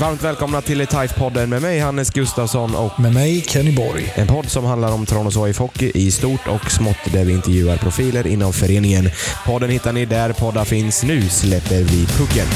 [0.00, 4.12] Varmt välkomna till TIFE-podden med mig Hannes Gustafsson och Med mig Kenny Borg.
[4.14, 7.76] en podd som handlar om Tranås AIF Hockey i stort och smått där vi intervjuar
[7.76, 9.10] profiler inom föreningen.
[9.46, 11.02] Podden hittar ni där poddar finns.
[11.02, 12.46] Nu släpper vi pucken.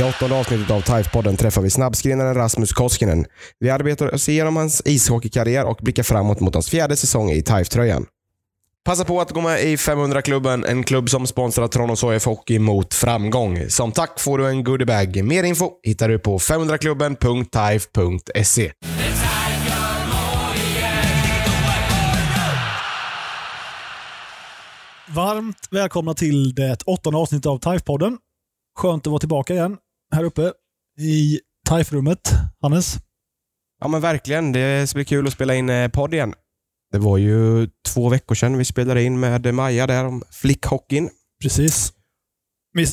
[0.00, 3.26] I åttonde avsnittet av TIFE-podden träffar vi snabbskrinnaren Rasmus Koskinen.
[3.58, 8.06] Vi arbetar oss igenom hans ishockeykarriär och blickar framåt mot hans fjärde säsong i TIFE-tröjan.
[8.84, 12.94] Passa på att gå med i 500-klubben, en klubb som sponsrar Tranås AIF Hockey mot
[12.94, 13.68] framgång.
[13.68, 15.24] Som tack får du en goodiebag.
[15.24, 18.72] Mer info hittar du på 500klubben.tife.se.
[25.08, 28.16] Varmt välkomna till det åttonde avsnittet av TIFE-podden.
[28.78, 29.76] Skönt att vara tillbaka igen
[30.14, 30.52] här uppe
[30.98, 32.32] i TIFE-rummet.
[32.60, 32.96] Hannes?
[33.80, 36.34] Ja men verkligen, det ska bli kul att spela in eh, podd igen.
[36.92, 41.10] Det var ju två veckor sedan vi spelade in med Maja där om flickhockeyn.
[41.42, 41.92] Precis.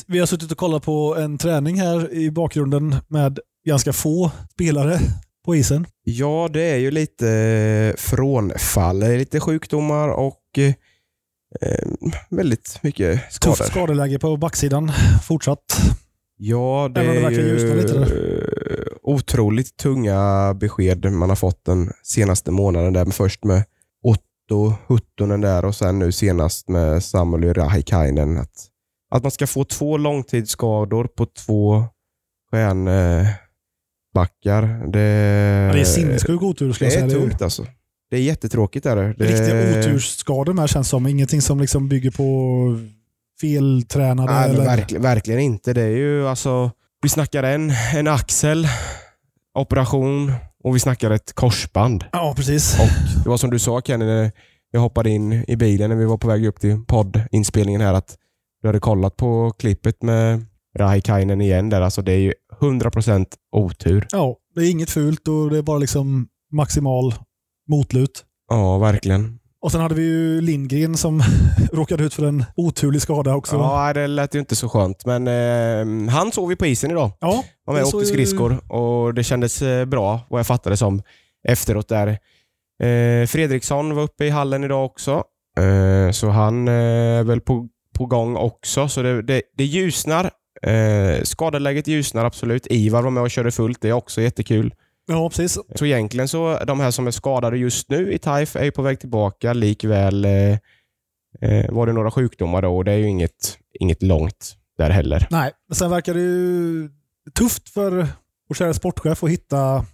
[0.06, 4.98] Vi, har suttit och kollat på en träning här i bakgrunden med ganska få spelare
[5.44, 5.86] på isen.
[6.04, 8.98] Ja, det är ju lite eh, frånfall.
[8.98, 10.74] Lite sjukdomar och eh,
[12.30, 13.56] väldigt mycket skador.
[13.56, 14.92] Tufft skadeläge på backsidan
[15.24, 15.80] fortsatt.
[16.40, 17.42] Ja, det Även det är lite
[17.92, 18.06] ju eh,
[19.02, 22.92] otroligt tunga besked man har fått den senaste månaden.
[22.92, 23.04] Där.
[23.04, 23.64] Först med
[24.02, 28.38] Otto Huttunen där och sen nu senast med Samuel Rahikainen.
[28.38, 28.66] Att,
[29.10, 31.84] att man ska få två långtidsskador på två
[32.50, 34.90] stjärnbackar.
[34.92, 35.00] Det,
[35.68, 37.20] Ja, det är sinnessjuk otur skulle det jag är säga.
[37.20, 37.66] tungt alltså.
[38.10, 38.86] Det är jättetråkigt.
[38.86, 39.14] Är det.
[39.18, 41.06] Det, Riktiga otursskador med känns som.
[41.06, 42.24] Ingenting som liksom bygger på
[43.40, 44.64] feltränade Nej, eller...
[44.64, 45.72] verkligen, verkligen inte.
[45.72, 46.70] Det är ju alltså,
[47.02, 48.68] vi snackar en, en axel,
[49.54, 50.32] operation
[50.64, 52.04] och vi snackar ett korsband.
[52.12, 52.78] Ja, precis.
[52.80, 54.30] Och det var som du sa Kenny, när
[54.70, 58.16] jag hoppade in i bilen när vi var på väg upp till poddinspelningen här, att
[58.62, 60.46] du hade kollat på klippet med
[60.78, 61.80] Rahikainen igen där.
[61.80, 64.06] Alltså det är ju 100% otur.
[64.10, 67.14] Ja, det är inget fult och det är bara liksom maximal
[67.68, 68.24] motlut.
[68.48, 69.38] Ja, verkligen.
[69.60, 71.22] Och sen hade vi ju Lindgren som
[71.72, 73.56] råkade ut för en oturlig skada också.
[73.56, 77.10] Ja, det lät ju inte så skönt, men eh, han såg vi på isen idag.
[77.20, 80.76] Ja, var med och åkte ju- skridskor och det kändes eh, bra vad jag fattade
[80.76, 81.02] som
[81.48, 82.08] efteråt där.
[82.82, 85.24] Eh, Fredriksson var uppe i hallen idag också,
[85.60, 88.88] eh, så han eh, är väl på, på gång också.
[88.88, 90.30] Så det, det, det ljusnar.
[90.62, 92.66] Eh, skadeläget ljusnar absolut.
[92.70, 93.78] Ivar var med och körde fullt.
[93.80, 94.74] Det är också jättekul.
[95.08, 95.58] Ja, precis.
[95.74, 98.82] Så egentligen så de här som är skadade just nu i TIF är ju på
[98.82, 99.52] väg tillbaka.
[99.52, 100.52] Likväl eh,
[101.40, 105.26] eh, var det några sjukdomar då och det är ju inget, inget långt där heller.
[105.30, 106.88] Nej, men sen verkar det ju
[107.34, 108.06] tufft för
[108.48, 109.84] vår kära sportchef att hitta...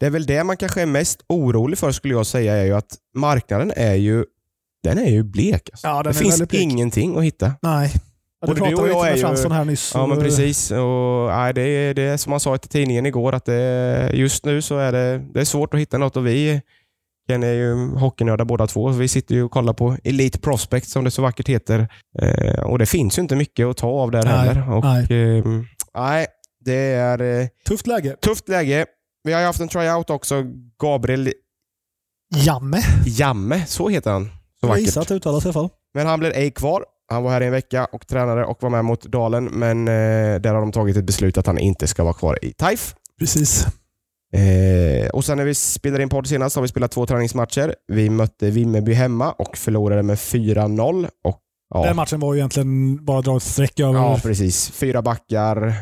[0.00, 2.74] Det är väl det man kanske är mest orolig för skulle jag säga, är ju
[2.74, 4.24] att marknaden är ju,
[4.82, 5.68] den är ju blek.
[5.72, 5.86] Alltså.
[5.86, 6.54] Ja, den det är finns blek.
[6.62, 7.52] ingenting att hitta.
[7.62, 7.92] Nej.
[8.40, 9.92] Ja, Både du och jag är ju- här nyss.
[9.94, 10.70] Ja, men precis.
[10.70, 14.44] Och, nej, det, är, det är som man sa i tidningen igår, att det, just
[14.44, 16.60] nu så är det, det är svårt att hitta något och vi
[17.28, 18.92] Ken är ju hockeynördar båda två.
[18.92, 21.88] så Vi sitter ju och kollar på Elite Prospect som det så vackert heter.
[22.22, 24.72] Eh, och det finns ju inte mycket att ta av där Nej, heller.
[24.72, 25.38] Och, nej.
[25.38, 25.44] eh,
[25.94, 26.26] nej,
[26.64, 28.16] det är eh, Tufft läge.
[28.22, 28.86] tufft läge.
[29.24, 30.44] Vi har ju haft en tryout också.
[30.82, 31.32] Gabriel
[32.34, 32.78] Jamme.
[33.06, 34.24] Jamme, så heter han.
[34.24, 34.82] Så Jag vackert.
[34.84, 35.68] gissar att det uttalas i alla fall.
[35.94, 36.84] Men han blev ej kvar.
[37.10, 40.40] Han var här i en vecka och tränade och var med mot Dalen, men eh,
[40.40, 42.94] där har de tagit ett beslut att han inte ska vara kvar i TIFE.
[43.18, 43.66] Precis.
[44.32, 47.74] Eh, och sen när vi spelade in podd senast har vi spelat två träningsmatcher.
[47.92, 51.08] Vi mötte Vimmerby hemma och förlorade med 4-0.
[51.24, 51.40] Och,
[51.74, 53.94] ja, Den matchen var ju egentligen bara dra ett streck över.
[53.94, 54.70] ja, precis.
[54.70, 55.56] Fyra backar.
[55.60, 55.74] Nej,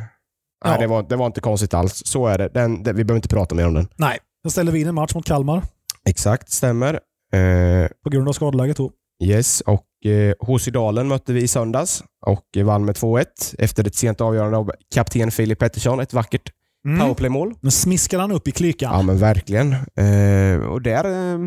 [0.64, 0.76] Ja.
[0.80, 2.02] det, var, det var inte konstigt alls.
[2.06, 2.48] Så är det.
[2.48, 2.92] Den, det.
[2.92, 3.88] Vi behöver inte prata mer om den.
[3.96, 4.18] Nej.
[4.42, 5.62] Sen ställde vi in en match mot Kalmar
[6.08, 6.94] Exakt, stämmer.
[7.32, 8.90] Eh, på grund av skadeläget då.
[9.24, 13.24] Yes, och eh, HC Dalen mötte vi i söndags och vann med 2-1
[13.58, 16.00] efter ett sent avgörande av kapten Filip Pettersson.
[16.00, 16.52] Ett vackert
[16.86, 17.00] Mm.
[17.00, 17.54] powerplaymål.
[17.60, 18.92] Men smiskar han upp i klykan.
[18.94, 19.72] Ja, men verkligen.
[19.72, 21.04] Eh, och där
[21.34, 21.38] eh,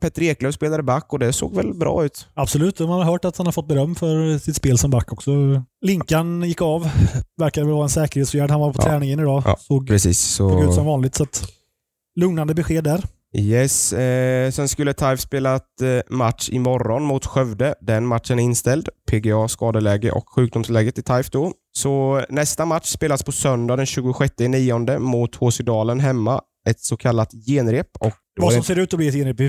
[0.00, 2.28] Petter Eklöf spelade back och det såg väl bra ut.
[2.34, 5.30] Absolut, man har hört att han har fått beröm för sitt spel som back också.
[5.84, 6.90] Linkan gick av.
[7.36, 8.50] Verkar väl vara en säkerhetsåtgärd.
[8.50, 8.88] Han var på Ja.
[8.88, 9.42] träningen idag.
[9.46, 10.20] Ja, Såg, Precis.
[10.20, 11.14] såg ut som Så, vanligt.
[11.14, 11.42] Så att,
[12.20, 13.04] lugnande besked där.
[13.38, 17.74] Yes, eh, sen skulle TIFE spela ett eh, match imorgon mot Skövde.
[17.80, 18.88] Den matchen är inställd.
[19.10, 21.52] PGA skadeläge och sjukdomsläget i TIFE då.
[21.78, 26.40] Så nästa match spelas på söndag den 26 nionde mot HC Dalen hemma.
[26.68, 27.86] Ett så kallat genrep.
[28.00, 29.36] Och Vad som ser ut att bli ett genrep.
[29.38, 29.48] Det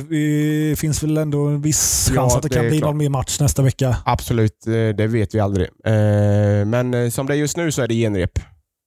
[0.70, 2.90] det finns väl ändå en viss Ja, chans att det, det kan bli klart.
[2.90, 3.98] någon mer match nästa vecka.
[4.06, 5.68] Absolut, eh, det vet vi aldrig.
[5.86, 5.94] Eh,
[6.66, 8.40] Men eh, som det är just nu så är det genrep.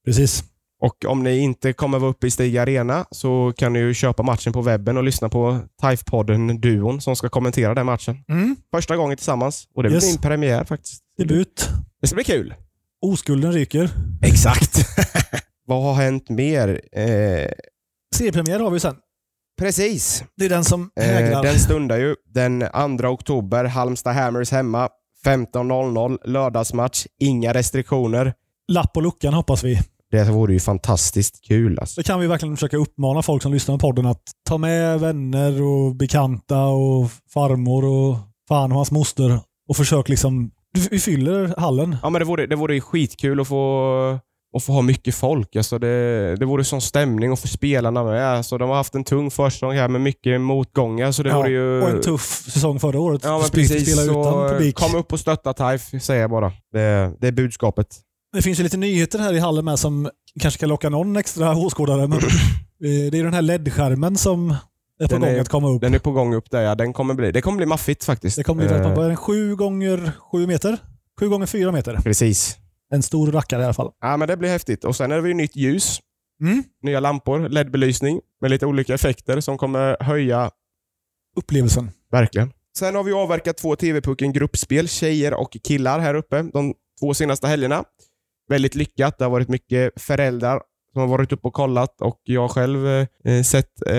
[0.05, 0.45] Precis.
[0.81, 4.23] Och om ni inte kommer vara uppe i Stig Arena så kan ni ju köpa
[4.23, 8.17] matchen på webben och lyssna på TIFE-podden-duon som ska kommentera den matchen.
[8.29, 8.57] Mm.
[8.75, 10.13] Första gången tillsammans och det blir Yes.
[10.13, 11.03] min premiär faktiskt.
[11.19, 11.69] Debut.
[12.01, 12.55] Det ska bli kul.
[13.03, 13.91] Oskulden ryker.
[14.23, 14.77] Exakt.
[15.67, 16.81] Vad har hänt mer?
[16.93, 17.51] Eh,
[18.15, 18.97] Seriepremiär har vi sen.
[19.59, 20.25] precis.
[20.37, 21.43] Det är den som Eh, hägrar.
[21.43, 22.65] den stundar ju den
[22.99, 23.65] 2 oktober.
[23.65, 24.89] Halmstad Hammers hemma.
[25.25, 27.07] 15.00 lördagsmatch.
[27.19, 28.35] Inga restriktioner.
[28.69, 29.81] Lapp på luckan hoppas vi.
[30.11, 31.79] Det vore ju fantastiskt kul.
[31.79, 31.95] Alltså.
[31.95, 35.63] Så kan vi verkligen försöka uppmana folk som lyssnar på podden att ta med vänner
[35.63, 38.17] och bekanta och farmor och
[38.49, 40.51] fan och hans moster och försök liksom...
[40.91, 41.97] Vi fyller hallen.
[42.03, 44.19] Ja, men det vore, det vore ju skitkul att få,
[44.57, 45.57] att få ha mycket folk.
[45.57, 48.27] Alltså det, det vore sån stämning och för spelarna med.
[48.29, 51.13] Alltså de har haft en tung försäsong här med mycket motgångar.
[51.13, 51.83] Så det Ja, vore ju...
[51.83, 53.21] Och en tuff säsong förra året.
[53.25, 53.93] Ja, men precis.
[53.93, 54.77] spela utan publik.
[54.77, 56.53] kom upp och stötta TIFE, säger jag bara.
[56.73, 57.87] Det, det är budskapet.
[58.33, 60.11] Det finns ju lite nyheter här i hallen med som
[60.41, 62.07] kanske kan locka någon extra åskådare.
[62.09, 64.51] Men eh, det är den här LED-skärmen som
[65.01, 65.81] är på Den gång är- att komma upp.
[65.81, 66.75] Den är på gång upp där, ja.
[66.75, 68.37] Den kommer bli, det kommer bli maffigt faktiskt.
[68.37, 68.95] Det kommer bli väldigt Eh.
[68.97, 69.17] Vad är den?
[69.17, 70.79] Sju gånger sju meter?
[71.21, 71.97] Sju gånger fyra meter.
[71.97, 72.57] Precis.
[72.93, 73.91] En stor rackare i alla fall.
[74.01, 74.85] Ja, men det blir häftigt.
[74.85, 76.01] Och Sen är det ju nytt ljus,
[76.43, 76.63] Mm.
[76.83, 80.51] nya lampor, LED-belysning med lite olika effekter som kommer höja
[81.37, 81.91] Upplevelsen.
[82.13, 82.53] Verkligen.
[82.79, 87.47] Sen har vi avverkat två TV-pucken gruppspel, tjejer och killar här uppe de två senaste
[87.49, 87.85] helgerna.
[88.51, 89.19] Väldigt lyckat.
[89.19, 90.61] Det har varit mycket föräldrar
[90.93, 93.95] som har varit uppe och kollat och jag själv eh, sett eh,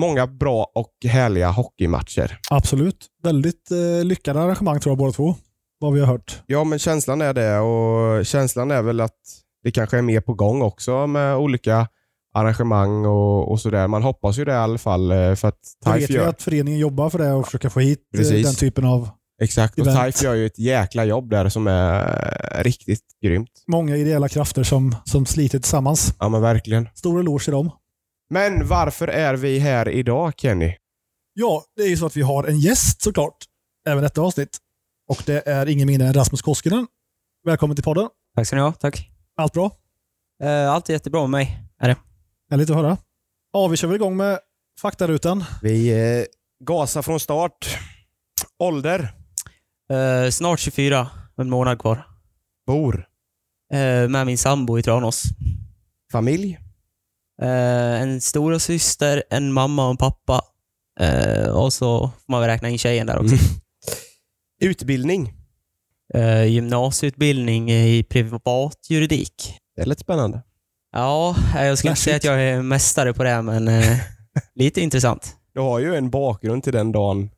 [0.00, 2.38] många bra och härliga hockeymatcher.
[2.50, 3.06] Absolut.
[3.22, 5.34] Väldigt eh, lyckade arrangemang tror jag båda två.
[5.78, 6.42] Vad vi har hört.
[6.46, 9.20] Ja, men känslan är det och känslan är väl att
[9.62, 11.88] det kanske är mer på gång också med olika
[12.34, 13.88] arrangemang och, och sådär.
[13.88, 16.80] Man hoppas ju det i alla fall eh, för att Jag vet ju att föreningen
[16.80, 18.46] jobbar för det och försöker få hit eh, Precis.
[18.46, 19.08] den typen av
[19.42, 20.14] exakt, och event.
[20.14, 23.50] TIFE gör ju ett jäkla jobb där som är riktigt grymt.
[23.66, 26.14] många ideella krafter som, som sliter tillsammans.
[26.18, 26.88] Ja, men verkligen.
[26.94, 27.70] Stor eloge till dem.
[28.30, 30.76] Men varför är vi här idag, Kenny?
[31.34, 33.36] Ja, det är ju så att vi har en gäst såklart.
[33.88, 34.58] Även detta avsnitt.
[35.08, 36.86] Och det är ingen mindre än Rasmus Koskinen.
[37.46, 38.08] Välkommen till podden.
[38.36, 38.72] Tack ska ni ha.
[38.72, 39.10] Tack.
[39.36, 39.70] Allt bra?
[40.42, 41.58] Eh, allt är jättebra med mig.
[41.80, 41.96] Är det.
[42.50, 42.96] Härligt att höra.
[43.52, 44.38] Ja, vi kör väl igång med
[44.80, 45.44] faktarutan.
[45.62, 46.24] Vi eh,
[46.64, 47.78] gasar från start.
[48.58, 49.12] Ålder?
[49.90, 52.06] Eh, snart 24, en månad kvar.
[52.66, 53.06] Bor?
[53.72, 55.22] Eh, med min sambo i Tranås.
[56.12, 56.58] Familj?
[57.42, 60.44] Eh, en stora syster, en mamma och en pappa.
[61.00, 63.34] Eh, och så får man väl räkna in tjejen där också.
[63.34, 63.44] Mm.
[64.60, 65.32] Utbildning?
[66.14, 69.58] Eh, gymnasieutbildning i privat juridik.
[69.76, 70.42] Det är lite spännande.
[70.92, 73.98] Ja, jag ska inte säga att jag är mästare på det, men eh,
[74.54, 75.36] lite intressant.
[75.54, 77.30] Du har ju en bakgrund till den dagen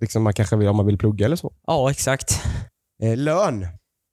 [0.00, 1.52] liksom man kanske vill om man vill plugga eller så.
[1.66, 2.42] Ja, exakt.
[3.02, 3.62] Eh, lön?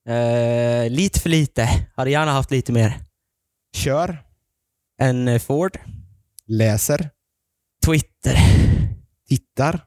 [0.09, 1.87] Eh, lite för lite.
[1.95, 2.99] Hade gärna haft lite mer.
[3.75, 4.23] Kör?
[4.97, 5.77] En eh, Ford.
[6.47, 7.09] Läser?
[7.85, 8.37] Twitter.
[9.29, 9.85] Tittar?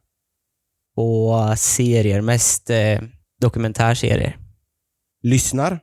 [0.97, 2.21] och serier.
[2.21, 3.01] Mest eh,
[3.41, 4.39] dokumentärserier.
[5.23, 5.81] Lyssnar?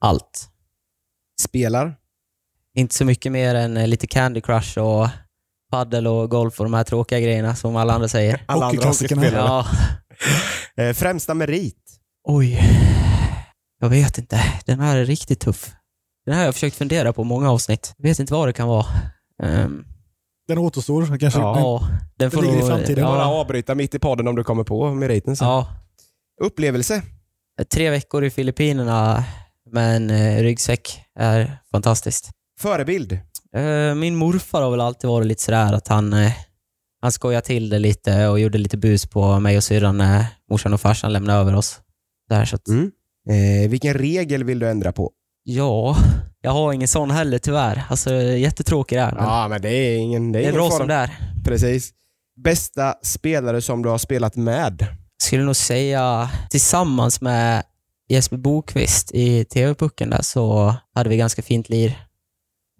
[0.00, 0.50] Allt.
[1.40, 1.96] Spelar?
[2.74, 5.08] Inte så mycket mer än eh, lite Candy Crush och
[5.70, 8.42] paddel och golf och de här tråkiga grejerna som alla andra säger.
[8.46, 8.92] Alla andra.
[9.32, 9.66] Ja.
[10.76, 11.78] Eh, främsta merit?
[12.28, 12.60] Oj.
[13.80, 14.40] Jag vet inte.
[14.66, 15.70] Den här är riktigt tuff.
[16.26, 17.94] Den här har jag försökt fundera på många avsnitt.
[17.96, 18.86] Jag vet inte vad det kan vara.
[19.42, 19.84] Ehm,
[20.48, 21.40] Den återstår kanske.
[21.40, 21.58] Ja.
[21.58, 23.04] ja, den får ligger i framtiden.
[23.04, 25.48] Bara Ja, avbryta mitt i podden om du kommer på meriten sen.
[25.48, 25.66] ja.
[26.42, 27.02] Upplevelse?
[27.72, 29.24] Tre veckor i Filippinerna
[29.72, 32.30] med en eh, ryggsäck är fantastiskt.
[32.60, 33.18] Förebild?
[33.56, 36.32] Eh, Min morfar har väl alltid varit lite sådär att han, eh,
[37.02, 40.74] han skojade till det lite och gjorde lite bus på mig och syrran när morsan
[40.74, 41.80] och farsan lämnade över oss.
[42.28, 42.90] Där, så att, Mm.
[43.28, 45.10] Eh, vilken regel vill du ändra på?
[45.44, 45.96] Ja,
[46.40, 47.82] jag har ingen sån heller tyvärr.
[47.88, 50.78] Alltså jättetråkig men Ja, men det är ingen Det är, det är bra fara.
[50.78, 51.10] som det är.
[51.44, 51.90] Precis.
[52.44, 54.86] Bästa spelare som du har spelat med?
[55.22, 57.62] Skulle nog säga tillsammans med
[58.08, 62.05] Jesper Bokvist i TV-pucken där så hade vi ganska fint lir.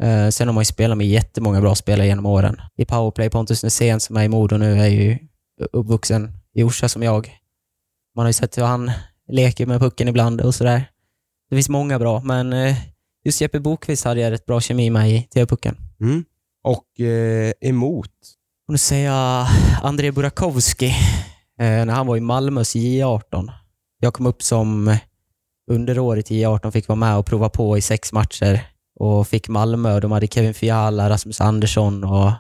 [0.03, 2.61] Eh, sen har man ju spelat med jättemånga bra spelare genom åren.
[2.77, 5.19] I powerplay, Pontus Nässén som är i Modo nu är ju
[5.73, 7.39] uppvuxen i Orsa som jag.
[8.17, 8.91] Man har ju sett hur han
[9.29, 10.91] leker med pucken ibland och sådär.
[11.51, 12.77] Det finns många bra, men eh,
[13.25, 15.77] just Jeppe Bokvist hade jag rätt bra kemi med i TV-pucken.
[16.01, 16.25] Mm.
[16.65, 18.13] Och eh, emot?
[18.69, 19.47] Och nu säger jag
[19.83, 20.87] André Burakovsky,
[21.61, 23.51] eh, när han var i Malmös J18.
[24.01, 24.97] Jag kom upp som
[25.71, 30.01] underåret i J18, fick vara med och prova på i sex matcher och fick Malmö.
[30.01, 32.31] De hade Kevin Fiala, Rasmus Andersson och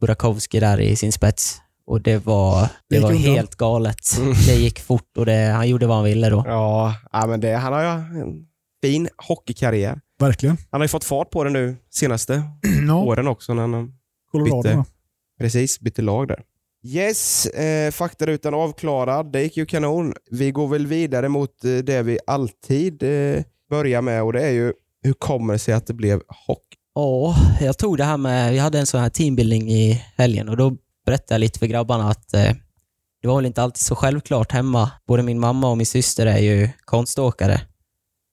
[0.00, 1.58] Burakovsky där i sin spets.
[1.86, 4.16] Och det var, Det var helt galet.
[4.18, 4.32] Mm.
[4.46, 6.42] Det gick fort och det, han gjorde vad han ville då.
[6.46, 6.94] Ja,
[7.28, 8.46] men det, han har ju en
[8.82, 10.00] fin hockeykarriär.
[10.20, 10.56] Verkligen.
[10.70, 12.42] Han har ju fått fart på det nu senaste
[12.88, 13.54] Ja, åren också.
[13.54, 13.92] När han
[14.32, 14.62] Colorado.
[14.62, 14.84] bytte.
[15.40, 16.42] precis bytte lag där.
[16.84, 19.32] Yes, eh, faktarutan avklarad.
[19.32, 20.14] Det gick ju kanon.
[20.30, 24.50] Vi går väl vidare mot eh, det vi alltid eh, börjar med och det är
[24.50, 26.76] ju hur kommer det sig att det blev hockey?
[26.94, 30.56] Ja, jag tog det här med, vi hade en sån här teambuilding i helgen och
[30.56, 32.52] då berättade jag lite för grabbarna att eh,
[33.22, 34.90] det var väl inte alltid så självklart hemma.
[35.06, 37.60] Både min mamma och min syster är ju konståkare.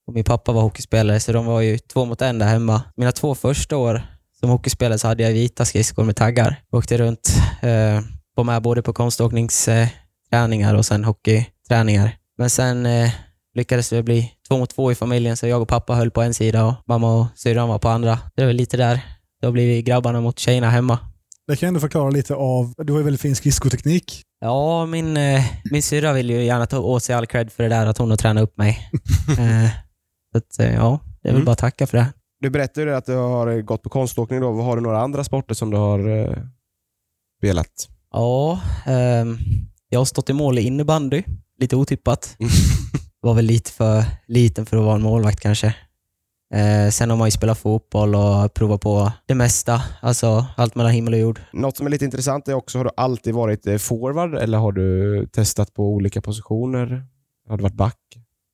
[0.07, 2.81] Och min pappa var hockeyspelare, så de var ju två mot en där hemma.
[2.95, 4.01] Mina två första år
[4.39, 6.61] som hockeyspelare så hade jag vita skridskor med taggar.
[6.71, 7.29] Åkte runt,
[7.61, 8.01] eh,
[8.35, 12.17] var med både på konståkningsträningar och sen hockeyträningar.
[12.37, 13.11] Men sen eh,
[13.55, 16.33] lyckades det bli två mot två i familjen, så jag och pappa höll på en
[16.33, 18.19] sida och mamma och syrran var på andra.
[18.35, 19.01] Det är väl lite där.
[19.41, 20.99] Då blir vi grabbarna mot tjejerna hemma.
[21.47, 24.21] Det kan jag ändå förklara lite av, du har ju väldigt fin skridskoteknik.
[24.41, 27.69] Ja, min, eh, min syrra vill ju gärna ta åt sig all cred för det
[27.69, 28.89] där, att hon har tränat upp mig.
[29.29, 29.69] eh,
[30.31, 31.45] så att, eh, ja, det är väl Mm.
[31.45, 32.05] bara att tacka för det.
[32.41, 34.41] Du berättade ju att du har gått på konståkning.
[34.41, 34.61] Då.
[34.61, 36.37] Har du några andra sporter som du har eh,
[37.39, 37.87] spelat?
[38.13, 39.37] Ja, ehm,
[39.89, 41.23] jag har stått i mål i innebandy.
[41.59, 42.35] Lite otippat.
[43.21, 45.75] Var väl lite för liten för att vara en målvakt kanske.
[46.53, 49.81] Eh, sen har man ju spelat fotboll och provat på det mesta.
[50.01, 51.41] Alltså allt mellan himmel och jord.
[51.53, 54.71] Något som är lite intressant är också, har du alltid varit eh, forward eller har
[54.71, 57.05] du testat på olika positioner?
[57.49, 57.97] Har du varit back?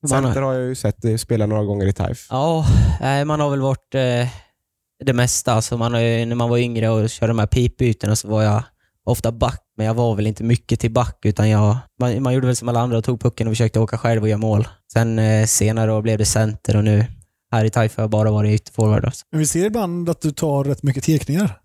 [0.08, 2.26] Center har jag ju sett dig spela några gånger i TIFE.
[2.30, 2.66] Ja,
[3.26, 4.28] man har väl varit eh,
[5.04, 5.52] det mesta.
[5.52, 8.62] Alltså man har när man var yngre och körde de här pipbytena så var jag
[9.06, 12.46] ofta back, men jag var väl inte mycket till back, utan jag, man, man gjorde
[12.46, 14.68] väl som alla andra och tog pucken och försökte åka själv och göra mål.
[14.92, 17.06] Sen eh, senare då blev det center och nu
[17.52, 19.12] här i Taifa har jag bara varit ytterforward.
[19.30, 21.60] Men vi ser ibland att du tar rätt mycket tekningar.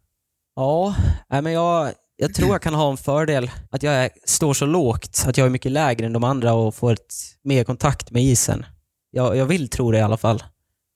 [0.55, 0.95] Ja,
[1.29, 4.65] nej, men jag, jag tror jag kan ha en fördel att jag är, står så
[4.65, 8.23] lågt, att jag är mycket lägre än de andra och får ett, mer kontakt med
[8.23, 8.65] isen.
[9.11, 10.43] Jag, jag vill tro det i alla fall.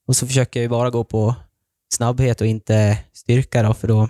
[0.07, 1.35] Och så försöker jag ju bara gå på
[1.93, 4.09] snabbhet och inte styrka då, för då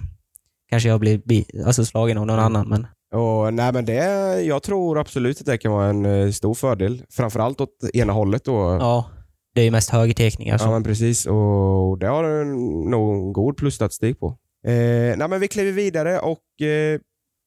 [0.69, 2.69] kanske jag blir bi, alltså slagen av någon annan.
[2.69, 2.87] Men
[3.21, 3.95] Och, nej, men det,
[4.41, 7.03] jag tror absolut att det kan vara en eh, stor fördel.
[7.09, 8.45] Framförallt åt ena hållet.
[8.45, 8.77] Då.
[8.79, 9.09] ja,
[9.55, 10.57] det är ju mest högertekningar.
[10.57, 10.65] Så.
[10.65, 11.25] Ja, men precis.
[11.25, 12.45] Och det har du
[12.89, 14.27] nog god plusstatistik på.
[14.67, 16.99] Eh, nej, men vi kliver vidare och eh,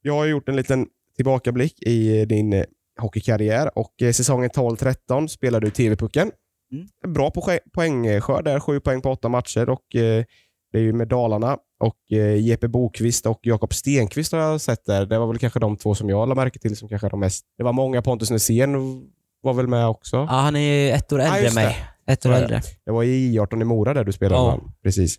[0.02, 2.64] jag har gjort en liten tillbakablick i din eh,
[3.00, 6.30] hockeykarriär och eh, säsongen 12-13 spelade du TV-pucken.
[6.72, 7.14] Mm.
[7.14, 10.24] Bra på poängskörd där, sju poäng på åtta matcher och eh,
[10.72, 14.84] det är ju med Dalarna och eh, Jeppe Bokvist och Jakob Stenqvist har jag sett
[14.84, 15.06] där.
[15.06, 17.44] Det var väl kanske de två som jag lade märke till som kanske de mest.
[17.58, 19.02] Det var många, Pontus Nässén
[19.42, 20.16] var väl med också.
[20.16, 21.76] Ja, han är ett år äldre än mig.
[22.06, 22.62] Ett år äldre.
[22.84, 24.42] Det var i I18 i Mora där du spelade.
[24.42, 24.60] Ja.
[24.82, 25.16] Precis.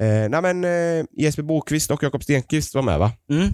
[0.00, 3.12] Eh, nej, men, eh, Jesper Bokvist och Jakob Stenqvist var med va?
[3.30, 3.48] Mm.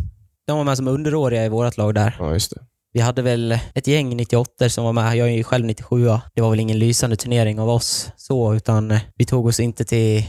[0.47, 2.17] De var med som underåriga i vårt lag där.
[2.19, 2.61] Ja, just det.
[2.93, 5.17] Vi hade väl ett gäng 98 som var med.
[5.17, 8.91] Jag är ju själv 97 Det var väl ingen lysande turnering av oss så, utan
[8.91, 10.25] eh, vi tog oss inte till,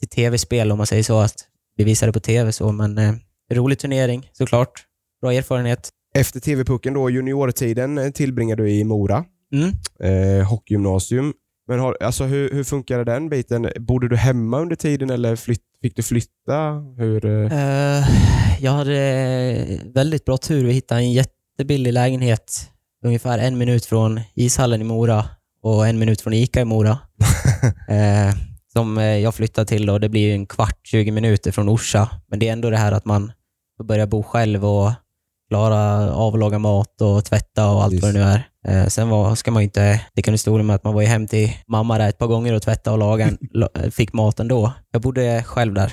[0.00, 1.18] till tv-spel om man säger så.
[1.18, 1.34] Att
[1.76, 3.12] vi visade på tv så, men eh,
[3.52, 4.70] rolig turnering såklart.
[5.22, 5.90] Bra erfarenhet.
[6.14, 9.72] Efter TV-pucken då, juniortiden eh, tillbringade du i Mora, Mm.
[10.40, 11.32] eh, hockeygymnasium.
[11.68, 13.68] Men har, alltså, hur, hur funkade den biten?
[13.78, 16.72] Bodde du hemma under tiden eller flytt, fick du flytta?
[16.98, 17.52] Hur, eh,
[17.98, 18.04] Eh,
[18.60, 20.64] jag hade väldigt bra tur.
[20.64, 22.70] Vi hittade en jättebillig lägenhet
[23.04, 25.24] ungefär en minut från ishallen i Mora
[25.62, 26.90] och en minut från Ica i Mora.
[27.88, 28.34] eh,
[28.76, 32.08] som eh, jag flyttade till och det blir ju en kvart, 20 minuter från Orsa.
[32.26, 33.32] Men det är ändå det här att man
[33.76, 34.90] får börja bo själv och
[35.48, 38.02] klara av att laga mat och tvätta och allt Precis.
[38.04, 38.82] vad det nu är.
[38.82, 41.06] Eh, sen var, ska man ju inte sticka under stolen med att man var ju
[41.06, 43.30] hem till mamma där ett par gånger och tvätta och laga,
[43.90, 44.72] fick mat ändå.
[44.90, 45.92] Jag bodde själv där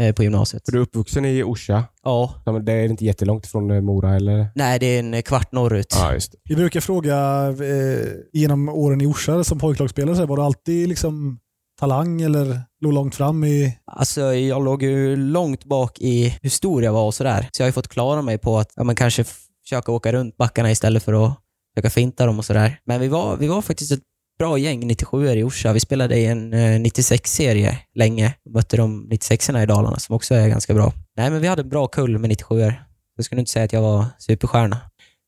[0.00, 0.62] eh, på gymnasiet.
[0.64, 1.84] för du är uppvuxen i Orsa.
[2.04, 4.46] Ja, det är inte jättelångt från Mora eller?
[4.54, 5.96] nej det är en kvart norrut.
[5.98, 6.38] Ja, just det.
[6.44, 11.38] Vi brukar fråga eh, genom åren i Orsa som pojklagsspelare, var du alltid liksom
[11.80, 13.78] talang eller låg långt fram i...
[13.84, 17.48] Alltså jag låg ju långt bak i hur stor jag var och sådär.
[17.52, 19.24] Så jag har ju fått klara mig på att ja, men kanske
[19.62, 21.34] försöka åka runt backarna istället för att
[21.74, 22.80] försöka finta dem och sådär.
[22.84, 24.02] Men vi var, vi var faktiskt ett
[24.38, 25.72] bra gäng 97 i Orsa.
[25.72, 28.34] Vi spelade i en eh, 96-serie länge.
[28.54, 30.92] Mötte de 96orna i Dalarna som också är ganska bra.
[31.16, 32.72] Nej, men vi hade en bra kull med 97
[33.16, 34.80] Jag skulle inte säga att jag var superstjärna.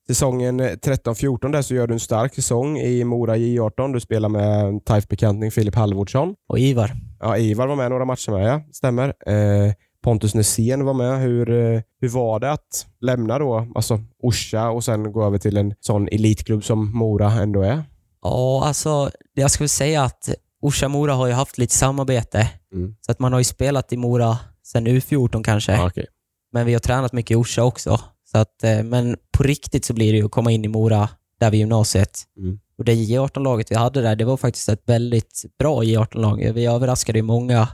[0.09, 3.93] Säsongen eh, 13-14 där så gör du en stark säsong i Mora J18.
[3.93, 6.35] Du spelar med TIFE-bekantning Filip Halvordsson.
[6.49, 6.93] Och Ivar.
[7.21, 8.63] Ja, Ivar var med några matcher med, ja.
[8.73, 9.09] Stämmer.
[9.27, 9.73] Eh,
[10.03, 11.21] Pontus Nässén var med.
[11.21, 15.57] Hur, eh, hur var det att lämna då, alltså Orsa och sen gå över till
[15.57, 17.85] en sån elitklubb som Mora ändå är?
[18.23, 20.31] Ja, alltså jag skulle säga att
[20.63, 22.51] Orsa-Mora har ju haft lite samarbete.
[22.73, 22.95] Mm.
[23.01, 25.85] Så att man har ju spelat i Mora sedan U14 kanske.
[25.87, 26.07] okej.
[26.53, 28.01] Men vi har tränat mycket i Orsa också.
[28.31, 31.09] Så att, eh, men på riktigt så blir det ju att komma in i Mora
[31.41, 32.23] där vid gymnasiet.
[32.39, 32.59] Mm.
[32.79, 36.53] Och det J18-laget vi hade där, det var faktiskt ett väldigt bra J18-lag.
[36.55, 37.69] Vi överraskade ju många.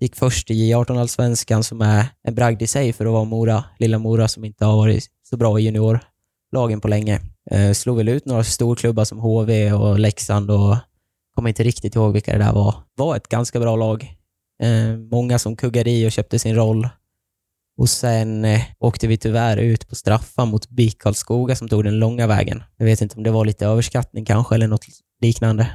[0.00, 3.98] Gick först i J18-allsvenskan som är en bragd i sig för att vara Mora, lilla
[3.98, 7.20] Mora som inte har varit så bra i juniorlagen på länge.
[7.50, 10.76] Eh, slog väl ut några storklubbar som HV och Leksand och
[11.34, 12.74] kommer inte riktigt ihåg vilka det där var.
[12.94, 14.16] Var ett ganska bra lag.
[14.62, 16.88] Eh, många som kuggade i och köpte sin roll.
[17.82, 21.98] Och sen eh, åkte vi tyvärr ut på straffar mot BIK Karlskoga som tog den
[21.98, 22.62] långa vägen.
[22.76, 24.84] Jag vet inte om det var lite överskattning kanske eller något
[25.20, 25.70] liknande.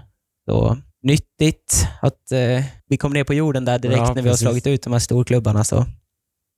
[0.50, 4.36] Så nyttigt att eh, vi kom ner på jorden där direkt Ja, när vi har
[4.36, 5.64] slagit ut de här storklubbarna.
[5.64, 5.86] Så.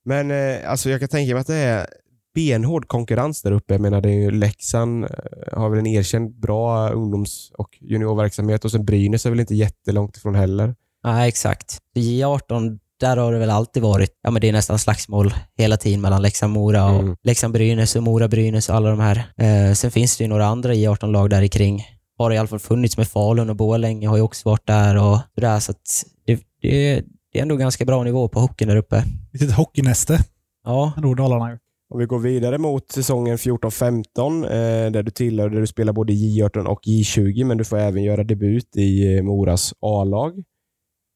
[0.04, 1.86] Men eh, alltså jag kan tänka mig att det är
[2.34, 3.74] benhård konkurrens där uppe.
[3.74, 5.10] Jag menar, det är ju Leksand eh,
[5.52, 10.16] har väl en erkänd bra ungdoms och juniorverksamhet och sen Brynäs är väl inte jättelångt
[10.16, 10.74] ifrån heller.
[11.02, 11.78] Ja, exakt.
[11.94, 15.76] I J18, där har det väl alltid varit, ja men det är nästan slagsmål hela
[15.76, 17.16] tiden mellan Leksand-Mora och Mm.
[17.22, 19.16] Leksand-Brynäs och Mora-Brynäs och alla de här.
[19.36, 21.82] Eh, sen finns det ju några andra J18-lag där i kring.
[22.18, 25.18] Har i alla fall funnits med Falun och Borlänge har ju också varit där och
[25.34, 25.60] sådär.
[25.60, 25.80] Så att
[26.26, 27.02] det, det,
[27.32, 29.04] det är ändå ganska bra nivå på hockeyn där uppe.
[29.32, 30.18] Litet hockeynäste,
[30.64, 31.58] Ja, ändå Dalarna.
[31.94, 36.12] Om vi går vidare mot säsongen 14-15 eh, där du tillhör, där du spelar både
[36.12, 40.44] J18 och J20, men du får även göra debut i eh, Moras A-lag.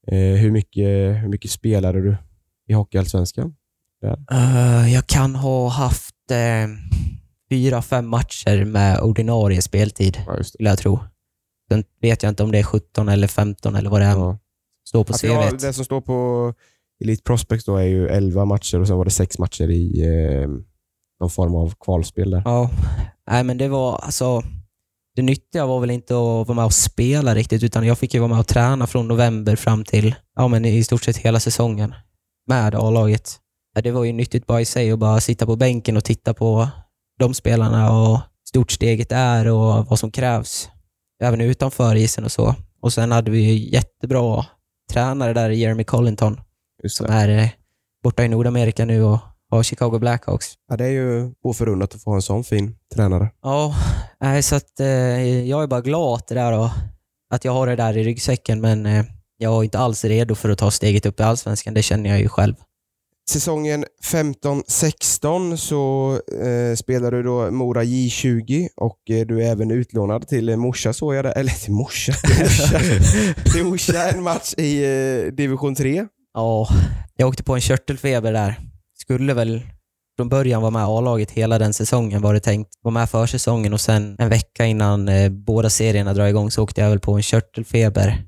[0.06, 2.16] Eh, hur, mycket, hur mycket spelade du
[2.68, 3.54] i Hockeyallsvenskan?
[4.30, 6.68] Eh, jag kan ha haft eh,
[7.50, 10.98] fyra, fem matcher med ordinarie speltid, Ja, skulle jag tro.
[11.70, 14.10] Sen vet jag inte om det är 17 eller 15 eller vad det är.
[14.10, 14.38] Ja.
[14.88, 15.60] Står på jag, CVt.
[15.60, 16.52] det som står på
[17.04, 20.48] Elite Prospects då är ju 11 matcher och sen var det sex matcher i eh,
[21.20, 22.42] någon form av kvalspel där.
[22.44, 22.70] Ja,
[23.30, 24.42] nej men det var alltså...
[25.16, 28.20] Det nyttiga var väl inte att vara med och spela riktigt, utan jag fick ju
[28.20, 31.94] vara med och träna från november fram till ja, men i stort sett hela säsongen
[32.46, 33.40] med A-laget.
[33.82, 36.68] Det var ju nyttigt bara i sig att bara sitta på bänken och titta på
[37.18, 40.68] de spelarna och hur stort steget är och vad som krävs.
[41.22, 42.54] Även utanför isen och så.
[42.80, 44.46] Och sen hade vi ju jättebra
[44.92, 46.40] tränare där, Jeremy Collington,
[46.82, 47.48] Just som är eh,
[48.02, 49.18] borta i Nordamerika nu och
[49.50, 50.54] har Chicago Blackhawks.
[50.68, 53.30] Ja, det är ju oförunnat att få en sån fin tränare.
[53.42, 53.74] Ja,
[54.24, 56.70] nej, så att eh, jag är bara glad att det där då,
[57.30, 59.04] att jag har det där i ryggsäcken, men eh,
[59.38, 61.74] jag är inte alls redo för att ta steget upp i Allsvenskan.
[61.74, 62.54] Det känner jag ju själv.
[63.30, 70.28] Säsongen 15-16 så eh, spelar du då Mora J20 och eh, du är även utlånad
[70.28, 71.32] till eh, Morsa såg jag där.
[71.38, 72.12] Eller till Morsa?
[72.12, 76.06] Till till Morsa en match i eh, division 3.
[76.34, 76.68] Ja,
[77.16, 78.60] jag åkte på en körtelfeber där.
[78.98, 79.62] Skulle väl
[80.16, 82.70] från början vara med A-laget hela den säsongen var det tänkt.
[82.82, 86.80] Var med försäsongen och sen en vecka innan eh, båda serierna drar igång så åkte
[86.80, 88.24] jag väl på en körtelfeber.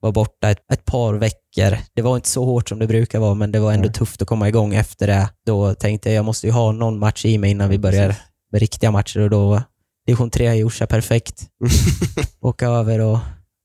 [0.00, 1.78] Var borta ett, ett par veckor.
[1.94, 3.94] Det var inte så hårt som det brukar vara, men det var ändå Nej.
[3.94, 5.28] tufft att komma igång efter det.
[5.46, 8.14] Då tänkte jag jag måste ju ha någon match i mig innan vi börjar
[8.52, 9.62] med riktiga matcher och då
[10.06, 11.46] division 3 i Orsa perfekt.
[12.40, 13.18] Åka över och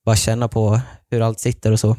[0.05, 1.95] bara känna på hur allt sitter och så.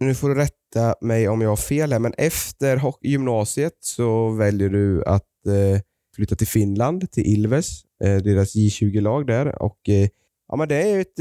[0.00, 0.34] Nu får du
[0.76, 5.80] rätta mig om jag har fel här, men efter gymnasiet så väljer du att eh,
[6.16, 9.62] flytta till Finland, till Ilves, eh, deras J20-lag där.
[9.62, 10.08] Och, eh,
[10.48, 11.18] ja, men det är ju ett,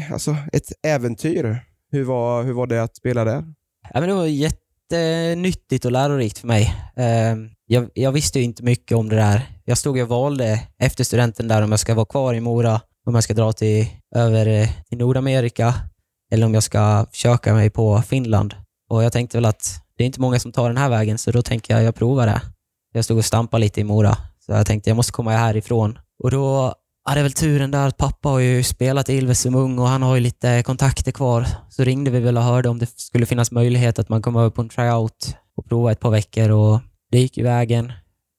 [0.00, 1.58] eh, alltså, ett äventyr.
[1.90, 3.44] Hur var, hur var det att spela där?
[3.94, 6.74] Ja, men det var jättenyttigt och lärorikt för mig.
[6.96, 7.36] Eh,
[7.70, 9.42] Jag, jag visste ju inte mycket om det där.
[9.64, 13.14] Jag stod och valde efter studenten där om jag ska vara kvar i Mora, om
[13.14, 15.74] jag ska dra till, över eh, till Nordamerika
[16.32, 18.54] eller om jag ska försöka mig på Finland.
[18.88, 21.30] Och Jag tänkte väl att det är inte många som tar den här vägen, så
[21.30, 22.42] då tänker jag jag provar det.
[22.92, 25.98] Jag stod och stampade lite i Mora, så jag tänkte jag måste komma härifrån.
[26.22, 26.74] Och då
[27.04, 29.88] hade jag väl turen där att pappa har ju spelat i Ilves som ung och
[29.88, 31.46] han har ju lite kontakter kvar.
[31.70, 34.50] Så ringde vi väl och hörde om det skulle finnas möjlighet att man kom över
[34.50, 37.92] på en tryout och prova ett par veckor och det gick ju vägen.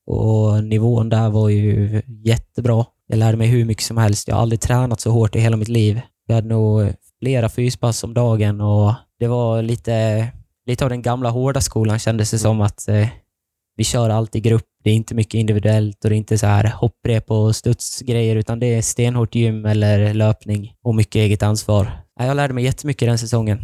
[0.08, 2.86] Och nivån där var ju jättebra.
[3.08, 4.28] Jag lärde mig hur mycket som helst.
[4.28, 6.02] Jag har aldrig tränat så hårt i hela mitt liv.
[6.28, 10.28] Jag hade nog flera fyspass om dagen och det var lite,
[10.70, 13.08] lite av den gamla hårda skolan kändes det som att eh,
[13.76, 14.66] vi kör allt i grupp.
[14.84, 18.60] Det är inte mycket individuellt och det är inte så här hopprep och studsgrejer utan
[18.60, 21.92] det är stenhårt gym eller löpning och mycket eget ansvar.
[22.20, 23.60] Jag lärde mig jättemycket den säsongen.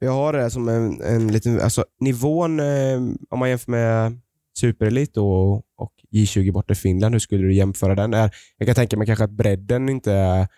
[0.00, 2.96] Jag har det som en, en liten, alltså nivån, eh,
[3.30, 4.20] om man jämför med
[4.58, 8.14] Superelit och, och J20 borta i Finland, hur skulle du jämföra den?
[8.14, 10.48] Är, jag kan tänka mig kanske att bredden inte är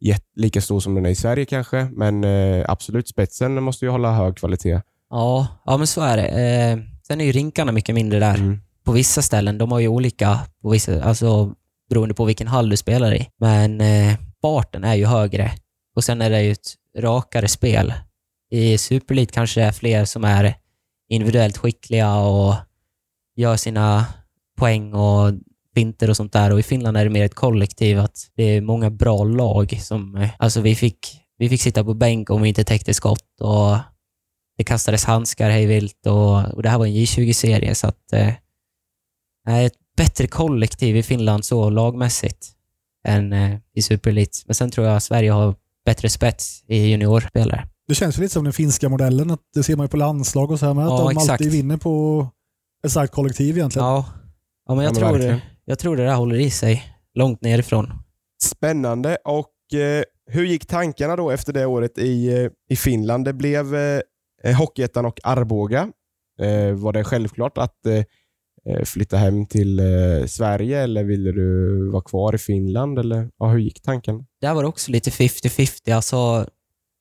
[0.00, 3.90] jätt, lika stor som den är i Sverige kanske, men eh, absolut spetsen måste ju
[3.90, 4.80] hålla hög kvalitet.
[5.10, 6.28] Ja, ja men så är det.
[6.28, 8.34] Eh, sen är ju rinkarna mycket mindre där.
[8.34, 8.60] Mm.
[8.84, 11.54] På vissa ställen, de har ju olika, på vissa, alltså
[11.90, 13.28] beroende på vilken hall du spelar i.
[13.40, 15.52] Men eh, farten är ju högre
[15.96, 17.94] och sen är det ju ett rakare spel.
[18.50, 20.54] I Superlit kanske det är fler som är
[21.08, 22.54] individuellt skickliga och
[23.36, 24.06] gör sina
[24.58, 25.32] poäng och
[25.74, 26.52] finter och sånt där.
[26.52, 30.16] Och i Finland är det mer ett kollektiv, att det är många bra lag som...
[30.16, 30.98] eh, Alltså vi fick,
[31.38, 33.76] vi fick sitta på bänk om vi inte täckte skott och
[34.58, 38.12] det kastades handskar hej vilt och, och det här var en J20-serie så att...
[38.12, 38.34] Eh,
[39.64, 42.46] ett bättre kollektiv i Finland så lagmässigt
[43.08, 44.42] än eh, i Superelit.
[44.46, 47.68] Men sen tror jag att Sverige har bättre spets i juniorspelare.
[47.88, 49.30] Det känns ju lite som den finska modellen.
[49.30, 50.84] Att det ser man ju på landslag och så här med.
[50.84, 51.30] Att Ja, de exakt.
[51.30, 52.26] alltid vinner på
[52.84, 53.88] ett starkt kollektiv egentligen.
[53.88, 54.06] Ja,
[54.68, 55.40] ja men jag, Ja, men tror, verkligen.
[55.64, 57.92] jag tror det där håller i sig långt nerifrån.
[58.42, 59.16] Spännande.
[59.24, 63.24] Och eh, hur gick tankarna då efter det året i, eh, i Finland?
[63.24, 64.00] Det blev eh,
[64.58, 65.88] Hockeyettan och Arboga.
[66.40, 68.04] Eh, var det självklart att eh,
[68.74, 72.98] eh, flytta hem till eh, Sverige eller ville du vara kvar i Finland?
[72.98, 74.24] Eller, ja, hur gick tanken?
[74.40, 75.94] Där var det också lite 50-50.
[75.94, 76.46] Alltså,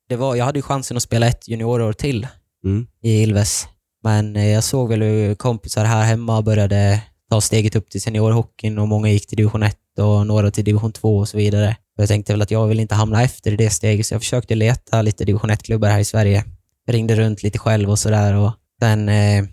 [0.09, 2.27] det var, jag hade ju chansen att spela ett juniorår till
[2.65, 2.87] Mm.
[3.03, 3.67] i Ilves.
[4.03, 8.79] Men eh, jag såg väl hur kompisar här hemma började ta steget upp till seniorhockeyn
[8.79, 11.75] och många gick till division 1 och några till division 2 och så vidare.
[11.97, 14.55] Jag tänkte väl att jag vill inte hamna efter i det steget, så jag försökte
[14.55, 16.43] leta lite division 1-klubbar här i Sverige.
[16.87, 19.43] Ringde runt lite själv och sådär och sen eh,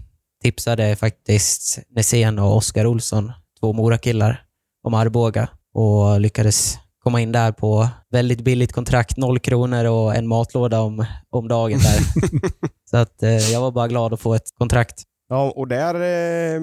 [0.43, 4.43] tipsade faktiskt Nässén och Oskar Olsson, två Morakillar,
[4.83, 10.29] om Arboga och lyckades komma in där på väldigt billigt kontrakt, noll kronor och en
[10.29, 12.01] matlåda om, om dagen där.
[12.91, 15.03] Så att eh, jag var bara glad att få ett kontrakt.
[15.29, 16.61] Ja, och där, eh,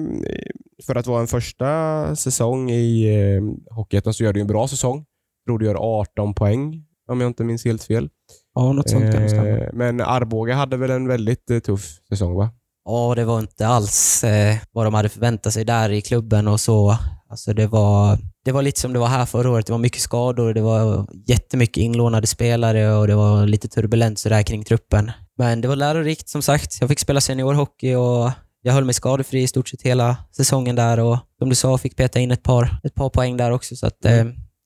[0.86, 4.96] för att vara en första säsong i eh, Hockeyettan så gör du en bra säsong.
[4.96, 8.08] Jag tror du gör 18 poäng, om jag inte minns helt fel.
[8.54, 9.48] Ja, något sånt kan det stämma.
[9.48, 12.50] Eh, men Arboga hade väl en väldigt eh, tuff säsong, va?
[12.84, 16.60] Ja, det var inte alls eh, vad de hade förväntat sig där i klubben och
[16.60, 16.96] så.
[17.28, 19.66] Alltså det var, det var lite som det var här förra året.
[19.66, 24.42] Det var mycket skador, det var jättemycket inlånade spelare och det var lite turbulens där
[24.42, 25.10] kring truppen.
[25.38, 26.80] Men det var lärorikt som sagt.
[26.80, 28.30] Jag fick spela seniorhockey och
[28.62, 31.96] jag höll mig skadefri i stort sett hela säsongen där och som du sa fick
[31.96, 33.76] peta in ett par, ett par poäng där också.
[33.76, 34.24] Så att, eh,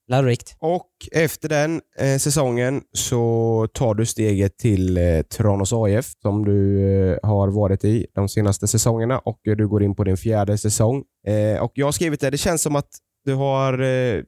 [0.08, 0.56] lärorikt.
[0.58, 6.82] Och efter den eh, säsongen så tar du steget till eh, Tranås AIF som du
[7.12, 10.58] eh, har varit i de senaste säsongerna och eh, du går in på din fjärde
[10.58, 11.04] säsong.
[11.26, 12.88] Eh, och Jag har skrivit det, det känns som att
[13.24, 14.22] du har, eh,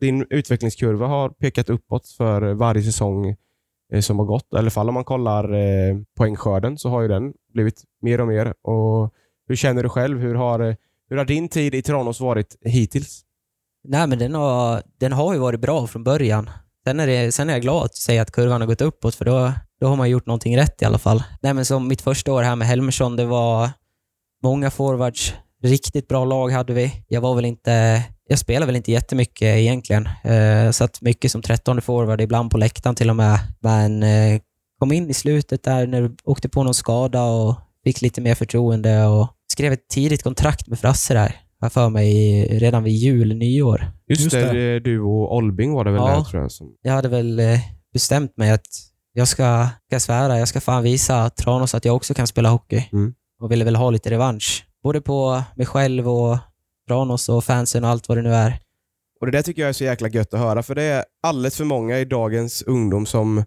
[0.00, 3.36] din utvecklingskurva har pekat uppåt för varje säsong
[3.92, 4.46] eh, som har gått.
[4.54, 8.28] I alla fall om man kollar eh, poängskörden så har ju den blivit mer och
[8.28, 8.54] mer.
[8.62, 9.14] Och
[9.48, 10.20] hur känner du själv?
[10.20, 10.74] Hur har, eh,
[11.10, 13.24] hur har din tid i Tranås varit hittills?
[13.90, 16.50] Nej, men den har, den har ju varit bra från början.
[16.86, 19.24] Sen är, det, sen är jag glad att säga att kurvan har gått uppåt, för
[19.24, 21.22] då, då har man gjort någonting rätt i alla fall.
[21.40, 23.70] Nej, men som mitt första år här med Helmersson, det var
[24.42, 25.34] många forwards.
[25.62, 26.92] Riktigt bra lag hade vi.
[27.08, 28.02] Jag var väl inte...
[28.28, 30.08] Jag spelade väl inte jättemycket egentligen.
[30.24, 33.38] Jag satt mycket som 13 forward, ibland på läktaren till och med.
[33.60, 34.40] Men eh,
[34.78, 38.34] kom in i slutet där när du åkte på någon skada och fick lite mer
[38.34, 41.47] förtroende och skrev ett tidigt kontrakt med Frasse där.
[41.60, 43.86] Jag för mig redan vid jul, nyår.
[44.08, 44.74] Just, Just det, det.
[44.76, 46.16] eh, du och Olbing var det väl Ja.
[46.16, 46.52] där tror jag.
[46.52, 46.74] Som...
[46.82, 47.58] Jag hade väl eh,
[47.92, 48.66] bestämt mig att
[49.12, 52.88] jag ska, ska svära, jag ska fan visa Tranås att jag också kan spela hockey.
[52.92, 53.14] Mm.
[53.40, 54.66] Och ville väl ha lite revansch.
[54.82, 56.38] Både på mig själv och
[56.88, 58.58] Tranås och fansen och allt vad det nu är.
[59.20, 61.56] Och Det där tycker jag är så jäkla gött att höra, för det är alldeles
[61.56, 63.44] för många i dagens ungdom som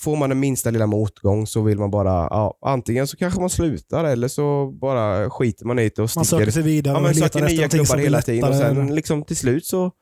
[0.00, 3.50] Får man den minsta lilla motgång så vill man bara, ja, antingen så kanske man
[3.50, 7.00] slutar eller så bara skiter man i det och Man söker sticker, sig vidare ja,
[7.00, 9.92] men och letar söker efter nya klubbar hela tiden och sen liksom till slut så,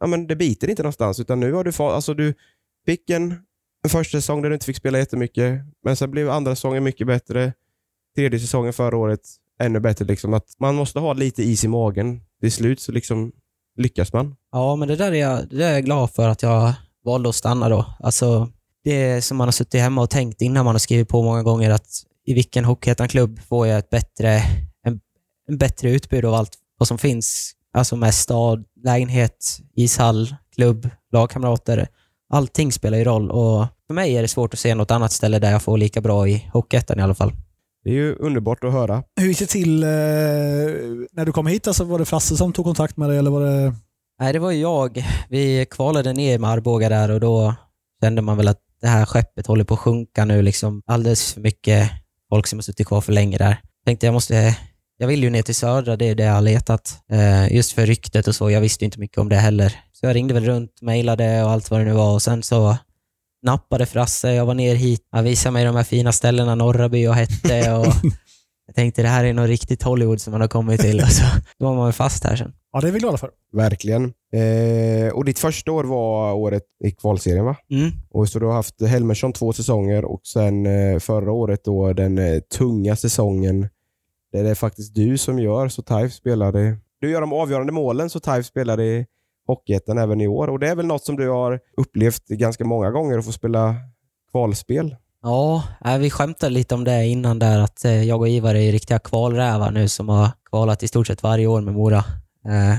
[0.00, 2.34] ja men det biter inte någonstans utan nu har du fått, alltså du
[2.86, 3.30] fick en,
[3.84, 7.06] en första säsong där du inte fick spela jättemycket, men sen blev andra säsongen mycket
[7.06, 7.52] bättre,
[8.16, 9.20] tredje säsongen förra året
[9.60, 10.34] ännu bättre liksom.
[10.34, 12.20] Att man måste ha lite is i magen.
[12.40, 13.32] Till slut så liksom
[13.76, 14.36] lyckas man.
[14.52, 16.72] Ja, men det där är jag, det där är jag glad för att jag
[17.04, 17.86] valde att stanna då.
[18.00, 18.48] Alltså,
[18.88, 21.70] det som man har suttit hemma och tänkt innan man har skrivit på många gånger
[21.70, 21.88] att
[22.26, 24.42] i vilken Hockeyettan-klubb får jag ett bättre,
[24.86, 25.00] en,
[25.48, 27.52] en bättre utbud av allt vad som finns.
[27.72, 31.88] Alltså med stad, lägenhet, ishall, klubb, lagkamrater.
[32.32, 35.38] Allting spelar ju roll och för mig är det svårt att se något annat ställe
[35.38, 37.32] där jag får lika bra i Hockeyettan i alla fall.
[37.84, 39.02] Det är ju underbart att höra.
[39.20, 39.88] Hur gick det till eh,
[41.12, 41.66] när du kom hit?
[41.66, 43.74] Alltså, var det Frasse som tog kontakt med dig eller var det...
[44.20, 45.04] Nej, det var jag.
[45.28, 47.54] Vi kvalade ner med Arboga där och då
[48.02, 50.42] kände man väl att det här skeppet håller på att sjunka nu.
[50.42, 51.90] Liksom alldeles för mycket
[52.28, 53.60] folk som har suttit kvar för länge där.
[53.86, 54.56] Tänkte jag måste...
[55.00, 56.98] Jag vill ju ner till södra, det är det jag har letat.
[57.12, 58.50] Eh, just för ryktet och så.
[58.50, 59.76] Jag visste ju inte mycket om det heller.
[59.92, 62.76] Så jag ringde väl runt, mejlade och allt vad det nu var och sen så
[63.42, 64.32] nappade Frasse.
[64.34, 65.08] Jag var ner hit.
[65.10, 67.86] Han visade mig de här fina ställena Norraby och Hette och
[68.68, 71.00] jag tänkte det här är nog riktigt Hollywood som man har kommit till.
[71.00, 71.22] Och så
[71.58, 72.52] då var man väl fast här sen.
[72.72, 73.30] Ja, det är vi glada för.
[73.52, 74.04] Verkligen.
[74.32, 77.56] Eh, och ditt första år var året i kvalserien va?
[77.70, 77.90] Mm.
[78.10, 82.18] Och så du har haft Helmersson två säsonger och sen eh, förra året då den
[82.18, 83.68] eh, tunga säsongen.
[84.32, 88.20] Det är faktiskt du som gör, så Taif spelade Du gör de avgörande målen så
[88.20, 89.06] TIFE spelar i
[89.46, 92.90] Hockeyettan även i år och det är väl något som du har upplevt ganska många
[92.90, 93.74] gånger att få spela
[94.30, 94.96] kvalspel.
[95.22, 98.72] Ja, äh, vi skämtade lite om det innan där att eh, jag och Ivar är
[98.72, 102.04] riktiga kvalrävar nu som har kvalat i stort sett varje år med Mora.
[102.48, 102.78] Eh,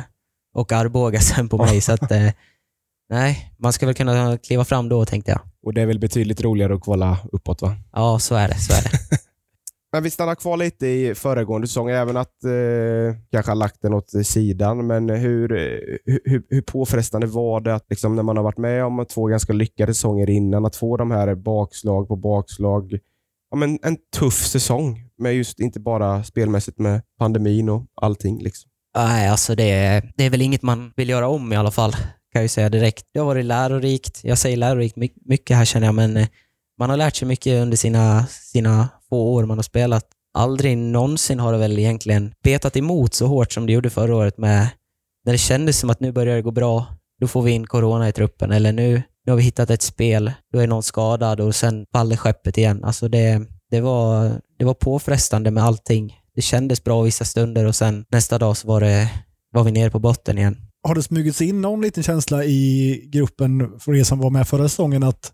[0.54, 1.82] och Arboga sen på mig.
[1.82, 2.30] så att, eh,
[3.10, 5.42] nej, man ska väl kunna kliva fram då tänkte jag.
[5.66, 7.76] Och det är väl betydligt roligare att kvala uppåt va?
[7.94, 8.56] Ja, så är det.
[8.60, 9.18] Så är det.
[9.92, 13.94] Men vi stannar kvar lite i föregående säsong, även att eh, kanske har lagt den
[13.94, 14.88] åt sidan.
[14.88, 18.86] Men hur, eh, hur, hur påfrestande var det att liksom, när man har varit med
[18.86, 23.00] om två ganska lyckade säsonger innan, att få de här bakslag på bakslag?
[23.52, 28.44] Ja, men en tuff säsong, med just inte bara spelmässigt med pandemin och allting.
[28.44, 28.72] Liksom.
[28.96, 31.92] Nej, alltså det är, det är väl inget man vill göra om i alla fall,
[32.34, 33.06] kan jag säga direkt.
[33.14, 34.24] Det har varit lärorikt.
[34.24, 36.28] Jag säger lärorikt mycket här känner jag, men eh,
[36.80, 40.06] man har lärt sig mycket under sina, sina två år man har spelat.
[40.34, 44.38] Aldrig någonsin har det väl egentligen betat emot så hårt som det gjorde förra året
[44.38, 44.70] med
[45.26, 46.86] när det kändes som att nu börjar det gå bra,
[47.20, 48.52] då får vi in corona i truppen.
[48.52, 52.16] Eller nu, nu har vi hittat ett spel, då är någon skadad och sen faller
[52.16, 52.84] skeppet igen.
[52.84, 53.42] Alltså det,
[53.72, 56.16] det, var, det var påfrestande med allting.
[56.36, 59.10] Det kändes bra vissa stunder och sen nästa dag så var, det,
[59.52, 60.58] var vi nere på botten igen.
[60.84, 64.70] Har det smugits in någon liten känsla i gruppen för er som var med förra
[64.70, 65.32] säsongen att,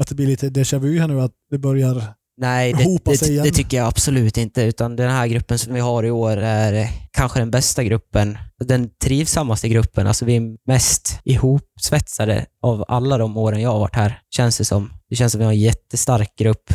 [0.00, 2.02] att det blir lite déjà vu här nu, att det börjar
[2.40, 4.62] Nej, det, det, det, tycker jag absolut inte.
[4.62, 8.38] Utan den här gruppen som vi har i år är kanske den bästa gruppen.
[8.64, 10.06] Den trivsammaste gruppen.
[10.06, 14.64] Alltså vi är mest ihopsvetsade av alla de åren jag har varit här, känns det
[14.64, 14.90] som.
[15.10, 16.72] Det känns som vi har en jättestark grupp.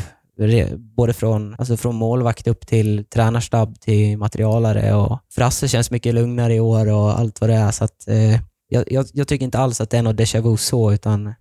[0.97, 4.93] Både från, alltså från målvakt upp till tränarstab till materialare.
[4.93, 7.71] Och Frasse känns mycket lugnare i år och allt vad det är.
[7.71, 10.58] Så att, eh, jag, jag, jag, tycker inte alls att det är något déjà vu
[10.58, 11.34] så, utan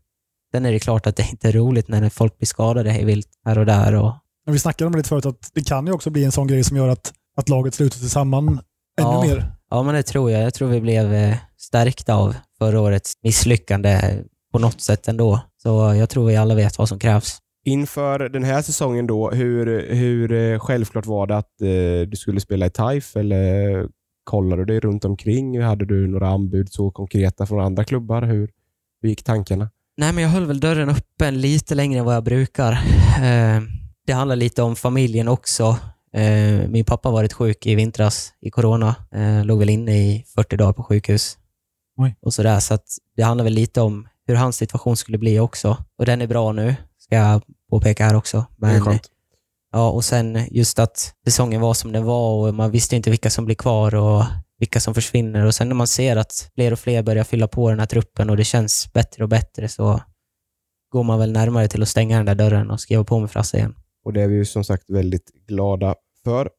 [0.55, 3.29] Sen är det klart att det inte är roligt när folk blir skadade hej vilt
[3.45, 3.95] här och där.
[3.95, 4.13] Och...
[4.47, 6.65] Vi snackade om det lite förut, att det kan ju också bli en sån grej
[6.65, 8.61] som gör att, att laget sluter sig samman ännu
[8.97, 9.53] ja, mer.
[9.71, 10.43] Ja, men det tror jag.
[10.43, 14.19] Jag tror vi blev eh, stärkta av förra årets misslyckande
[14.53, 15.41] på något sätt ändå.
[15.63, 17.39] Så jag tror vi alla vet vad som krävs.
[17.65, 22.41] Inför den här säsongen då, hur, hur eh, självklart var det att eh, du skulle
[22.41, 23.89] spela i TIFE eller
[24.25, 25.63] kollade du dig runt omkring?
[25.63, 28.23] Hade du några anbud så konkreta från andra klubbar?
[28.23, 28.51] Hur,
[29.03, 29.71] hur gick tankarna?
[29.97, 32.73] Nej, men jag höll väl dörren öppen lite längre än vad jag brukar.
[33.23, 33.63] Eh,
[34.07, 35.79] det handlar lite om familjen också.
[36.15, 38.95] Eh, min pappa har varit sjuk i vintras i corona.
[39.15, 41.39] Eh, låg väl inne i 40 dagar på sjukhus.
[41.97, 42.17] Oj.
[42.23, 42.85] Och sådär, så att
[43.17, 45.77] det handlar väl lite om hur hans situation skulle bli också.
[45.99, 48.45] Och den är bra nu, ska jag påpeka här också.
[48.57, 49.01] Men, det är
[49.73, 53.31] Ja, och sen just att säsongen var som den var och man visste inte vilka
[53.31, 54.25] som blir kvar och
[54.63, 55.47] vilka som försvinner.
[55.47, 58.31] Och sen när man ser att fler och fler börjar fylla på den här truppen
[58.31, 60.01] och det känns bättre och bättre så
[60.93, 63.57] går man väl närmare till att stänga den där dörren och skriva på med Frasse
[63.57, 63.75] igen.
[64.05, 65.95] Och det är vi ju som sagt väldigt glada
[66.25, 66.51] för.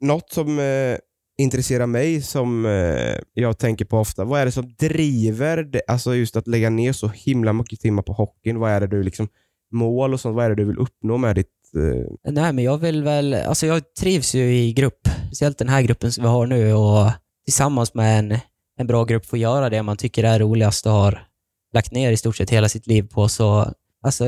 [0.00, 0.96] Något som eh,
[1.38, 6.14] intresserar mig, som eh, jag tänker på ofta, vad är det som driver det, alltså
[6.14, 8.58] just att lägga ner så himla mycket timmar på hockeyn?
[8.58, 9.28] Vad är det du liksom,
[9.72, 12.32] mål och sånt, vad är det du vill uppnå med ditt Eh...
[12.32, 13.34] Nej, men jag vill väl...
[13.34, 15.08] Alltså jag trivs ju i grupp.
[15.26, 17.10] Speciellt den här gruppen som vi har nu och
[17.44, 18.38] tillsammans med en,
[18.78, 21.28] en bra grupp få göra det man tycker är roligast och har
[21.72, 23.28] lagt ner i stort sett hela sitt liv på.
[23.28, 24.24] Så alltså,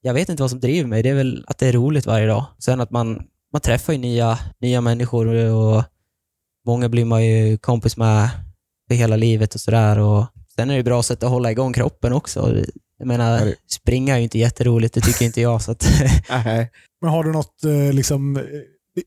[0.00, 1.02] jag vet inte vad som driver mig.
[1.02, 2.44] Det är väl att det är roligt varje dag.
[2.58, 5.84] Sen att man, man träffar ju nya, nya människor och
[6.66, 8.30] många blir man ju kompis med
[8.88, 10.26] för hela livet och sådär.
[10.54, 12.56] Sen är det ett bra sätt att hålla igång kroppen också.
[13.02, 15.62] Jag menar, springa är ju inte jätteroligt, det tycker inte jag.
[15.62, 15.86] Så att
[17.00, 18.42] Men har du något, eh, liksom, eh,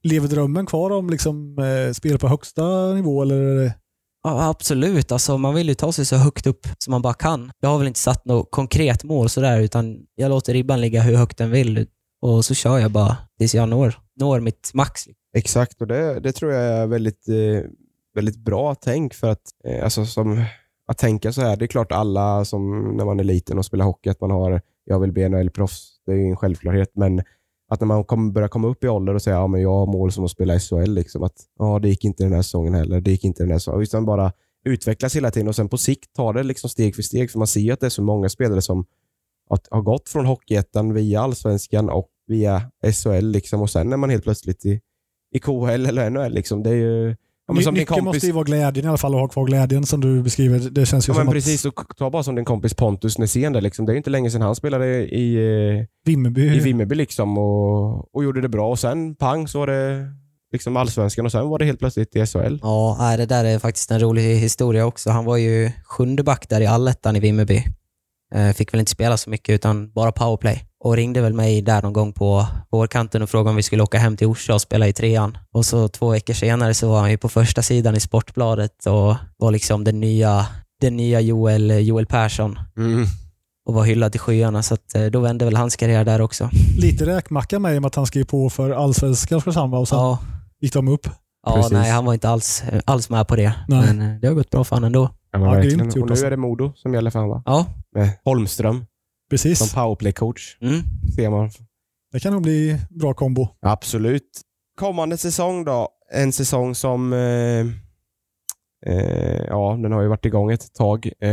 [0.04, 3.22] lever drömmen kvar om liksom, eh, spel på högsta nivå?
[3.22, 3.72] Eller?
[4.24, 5.12] Ja, absolut.
[5.12, 7.52] Alltså, man vill ju ta sig så högt upp som man bara kan.
[7.60, 11.16] Jag har väl inte satt något konkret mål sådär, utan jag låter ribban ligga hur
[11.16, 11.88] högt den vill
[12.22, 15.08] och så kör jag bara tills jag når, når mitt max.
[15.38, 17.26] Exakt, och det, det tror jag är väldigt,
[18.16, 19.42] väldigt bra tänk för att
[19.84, 20.46] alltså, som
[20.88, 21.58] att tänka så här.
[21.58, 24.62] Det är klart alla som när man är liten och spelar hockey, att man har,
[24.86, 25.90] jag vill bli NHL-proffs.
[26.06, 26.92] Det är en självklarhet.
[26.94, 27.22] Men
[27.68, 29.86] att när man kom, börjar komma upp i ålder och säga att ja, jag har
[29.86, 30.92] mål som att spela SHL.
[30.92, 33.02] Liksom, att ja, det gick inte den här säsongen heller.
[33.02, 33.82] Det gick inte den här säsongen.
[33.82, 34.32] Utan bara
[34.66, 37.32] utvecklas hela tiden och sen på sikt ta det liksom steg för steg.
[37.32, 38.86] För man ser ju att det är så många spelare som
[39.70, 43.26] har gått från Hockeyettan via Allsvenskan och via SHL.
[43.26, 44.82] Liksom, och sen är man helt plötsligt i,
[45.32, 46.34] i KHL eller NHL.
[46.34, 46.64] Liksom.
[46.64, 47.16] Det är ju,
[47.48, 48.06] Ja, men Mycket kompis...
[48.06, 50.60] måste ju vara glädjen i alla fall, att ha kvar glädjen som du beskriver.
[50.60, 51.66] Det känns ju ja, som men precis.
[51.66, 51.74] Att...
[51.98, 53.62] ta bara som din kompis Pontus Nässén där.
[53.62, 53.86] Liksom.
[53.86, 58.24] Det är inte länge sedan han spelade i eh, Vimmerby, i Vimmerby liksom, och, och
[58.24, 58.70] gjorde det bra.
[58.70, 60.08] Och Sen pang så var det
[60.52, 62.60] liksom allsvenskan och sen var det helt plötsligt i SHL.
[62.62, 65.10] Ja, det där är faktiskt en rolig historia också.
[65.10, 67.64] Han var ju sjunde back där i allettan i Vimmerby.
[68.36, 70.64] Eh, fick väl inte spela så mycket utan bara powerplay.
[70.86, 73.98] Och ringde väl mig där någon gång på vårkanten och frågade om vi skulle åka
[73.98, 75.38] hem till Orsa och spela i trean.
[75.52, 79.16] Och så två veckor senare så var han ju på första sidan i Sportbladet och
[79.38, 80.46] var liksom den nya,
[80.82, 83.06] den nya Joel, Joel Persson Mm.
[83.68, 84.64] och var hyllad till skyarna.
[84.64, 86.50] Så att, eh, då vände väl hans karriär där också.
[86.78, 89.78] Lite räkmacka med i och med att han skrev på för allsvenskan Oskarshamn va?
[89.80, 90.20] och sen Ja,
[90.62, 91.08] gick de upp.
[91.48, 91.72] ja Precis.
[91.72, 93.54] nej, han var inte alls, alls med på det.
[93.68, 93.94] Nej.
[93.94, 95.10] Men eh, det har gått bra för honom ändå.
[95.32, 96.26] Ja, Ja, grymt Och nu alltså.
[96.26, 97.44] är det Modo som gäller för honom va?
[97.46, 98.86] Ja, Med Holmström
[99.30, 99.74] som Precis.
[99.74, 100.58] powerplay-coach.
[100.62, 100.82] mm.
[101.16, 101.50] Ser man.
[102.12, 103.48] Det kan nog bli bra kombo.
[103.62, 104.42] Absolut.
[104.80, 105.90] Kommande säsong då.
[106.14, 107.66] En säsong som eh,
[108.86, 111.06] eh, ja, den har ju varit igång ett tag.
[111.20, 111.30] Eh,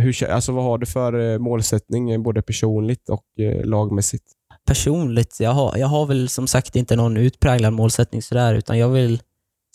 [0.00, 4.24] hur, alltså, vad har du för eh, målsättning, eh, både personligt och eh, lagmässigt?
[4.66, 8.88] personligt, jag har, jag har väl som sagt inte någon utpräglad målsättning sådär, utan jag
[8.88, 9.22] vill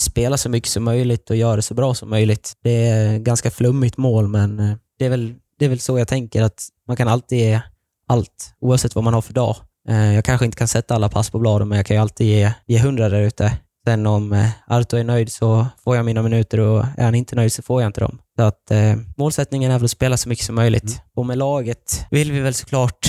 [0.01, 2.53] spela så mycket som möjligt och göra det så bra som möjligt.
[2.63, 4.58] Det är ganska flummigt mål, men
[4.99, 7.61] det är väl, det är väl så jag tänker, att man kan alltid ge
[8.07, 9.55] allt, oavsett vad man har för dag.
[9.89, 12.27] Eh, Jag kanske inte kan sätta alla pass på bladen, men jag kan ju alltid
[12.27, 13.57] ge, ge hundra där ute.
[13.85, 17.35] Sen om eh, Arto är nöjd så får jag mina minuter och är han inte
[17.35, 18.19] nöjd så får jag inte dem.
[18.37, 20.83] Så att eh, målsättningen är väl att spela så mycket som möjligt.
[20.83, 20.97] Mm.
[21.15, 22.99] Och med laget vill vi väl såklart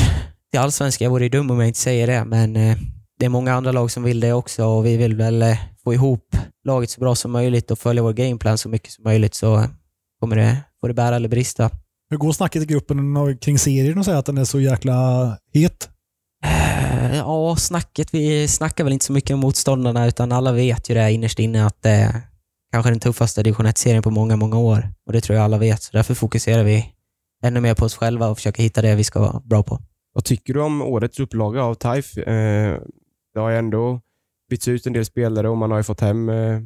[0.51, 1.05] till allsvenskan.
[1.05, 2.77] Jag vore dum om jag inte säger det, men eh,
[3.19, 5.95] det är många andra lag som vill det också och vi vill väl eh, få
[5.95, 9.65] ihop laget så bra som möjligt och följa vår gameplan så mycket som möjligt så
[10.21, 11.71] kommer det, får det bära eller brista.
[12.11, 15.91] Hur går snacket i gruppen kring serien och säger att den är så jäkla het?
[16.45, 18.15] Eh, Ja, snacket.
[18.15, 21.67] Vi snackar väl inte så mycket om motståndarna utan alla vet ju det innerst inne
[21.67, 22.21] att det är
[22.73, 24.93] kanske den tuffaste division 1-serien på många, många år.
[25.07, 25.83] Och det tror jag alla vet.
[25.83, 26.93] Så därför fokuserar vi
[27.45, 29.81] ännu mer på oss själva och försöker hitta det vi ska vara bra på.
[30.13, 32.23] Vad tycker du om årets upplaga av TIFE?
[32.23, 32.81] Eh,
[33.35, 34.01] det har ju ändå
[34.51, 36.61] bytts ut en del spelare och man har ju fått hem eh,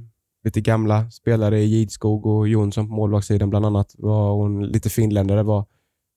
[0.48, 3.94] lite gamla spelare i Gidskog och Jonsson på målvaktssidan bland annat.
[3.98, 5.42] Var hon lite finländare.
[5.42, 5.64] Vad,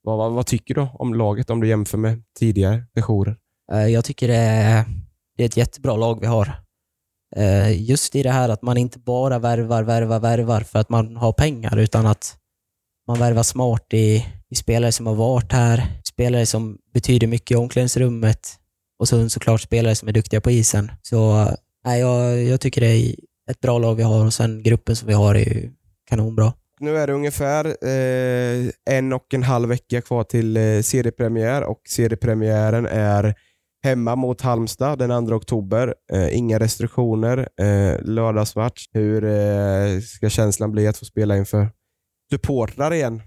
[0.04, 3.38] vad, vad, vad tycker du om laget om du jämför med tidigare sessioner?
[3.74, 4.86] Eh, jag tycker det är,
[5.38, 6.54] det är ett jättebra lag vi har.
[7.36, 11.16] Eh, just i det här att man inte bara värvar, värvar, värvar för att man
[11.16, 12.38] har pengar, utan att
[13.08, 17.56] man värvar smart i, i spelare som har varit här, spelare som betyder mycket i
[17.56, 18.58] omklädningsrummet
[19.00, 20.92] och så såklart spelare som är duktiga på isen.
[21.02, 21.54] Så eh,
[21.86, 23.16] nej, jag, jag tycker det är
[23.52, 25.72] ett bra lag vi har och sen gruppen som vi har är ju
[26.10, 26.54] kanonbra.
[26.80, 31.82] Nu är det ungefär eh, en och en halv vecka kvar till eh, seriepremiär och
[31.90, 33.36] seriepremiären är
[33.84, 35.94] hemma mot Halmstad den 2 oktober.
[36.14, 37.38] Eh, inga restriktioner.
[37.62, 38.86] Eh, lördagsmatch.
[38.94, 41.70] Hur eh, ska känslan bli att få spela inför
[42.32, 43.22] supportrar igen?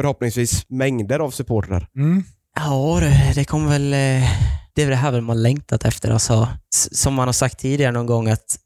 [0.00, 1.88] Förhoppningsvis mängder av supportrar.
[1.96, 2.22] Mm.
[2.56, 3.92] Ja, det, det kommer väl...
[3.92, 4.28] eh,
[4.74, 6.10] Det är väl det här väl man längtat efter.
[6.10, 6.48] Alltså,
[6.92, 8.56] som man har sagt tidigare någon gång att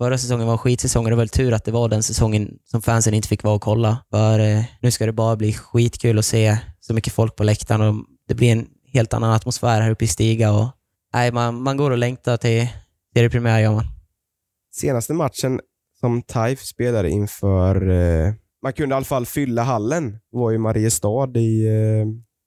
[0.00, 2.58] förra säsongen var en skitsäsong och det var väl tur att det var den säsongen
[2.64, 3.98] som fansen inte fick vara och kolla.
[4.10, 7.80] För eh, nu ska det bara bli skitkul att se så mycket folk på läktaren
[7.80, 10.52] och det blir en helt annan atmosfär här uppe i Stiga.
[10.52, 10.68] Och,
[11.14, 12.68] nej, man, man går och längtar till
[13.14, 13.84] seriepremiär, gör man.
[14.72, 15.60] Senaste matchen
[16.00, 18.32] som TIFE spelade inför, eh,
[18.62, 22.06] man kunde i alla fall fylla hallen, var i Mariestad i eh,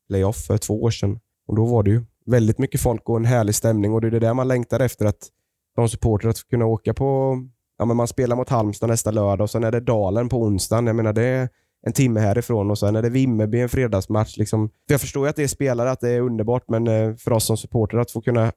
[0.10, 1.20] playoff för två år sedan.
[1.48, 4.12] Och Då var det ju väldigt mycket folk och en härlig stämning och det är
[4.12, 5.30] det där man längtar efter att
[5.76, 7.38] de supportrar att kunna åka på,
[7.78, 10.88] ja men man spelar mot Halmstad nästa lördag och sen är det Dalen på onsdagen.
[10.88, 11.50] Jag menar det är
[11.88, 14.38] en timme härifrån och sen är det Vimmerby en fredagsmatch.
[14.38, 14.68] Liksom.
[14.88, 17.32] För jag förstår ju att det är spelare, att det är underbart, men eh, för
[17.34, 18.52] oss som supportrar att få kunna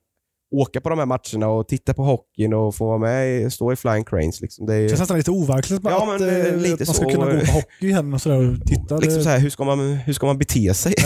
[0.54, 3.72] åka på de här matcherna och titta på hockeyn och få vara med, i- stå
[3.72, 4.40] i Flying Cranes.
[4.40, 4.66] Liksom.
[4.66, 7.04] Det är, Det känns nästan lite overkligt Ja, att, men, eh, eh, lite man ska
[7.04, 7.10] så.
[7.10, 8.96] kunna gå på hockey igen och, sådär och titta.
[8.96, 10.94] liksom så här, hur, ska man, hur ska man bete sig?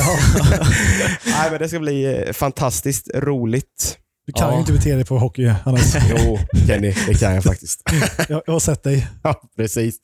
[1.27, 3.99] Nej, men det ska bli fantastiskt roligt.
[4.33, 4.55] Du kan Ja.
[4.55, 5.95] ju inte bete dig på hockey, Hannes.
[6.11, 7.83] Jo, Kenny, det kan jag faktiskt.
[8.29, 9.09] jag, jag har sett dig.
[9.23, 9.97] Ja, precis.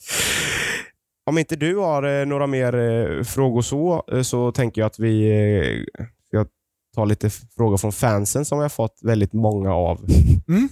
[1.30, 4.98] Om inte du har eh, några mer eh, frågor så, eh, så tänker jag att
[4.98, 6.46] vi eh, ska
[6.94, 10.00] ta lite frågor från fansen som vi har fått väldigt många av.
[10.48, 10.68] Mm,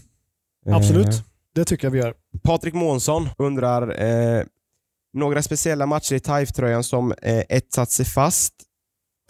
[0.67, 1.23] Eh, absolut.
[1.55, 2.15] Det tycker jag vi gör.
[2.43, 4.45] Patrik Månsson undrar, eh,
[5.13, 8.55] några speciella matcher i TIFE-tröjan som eh, etsat sig fast?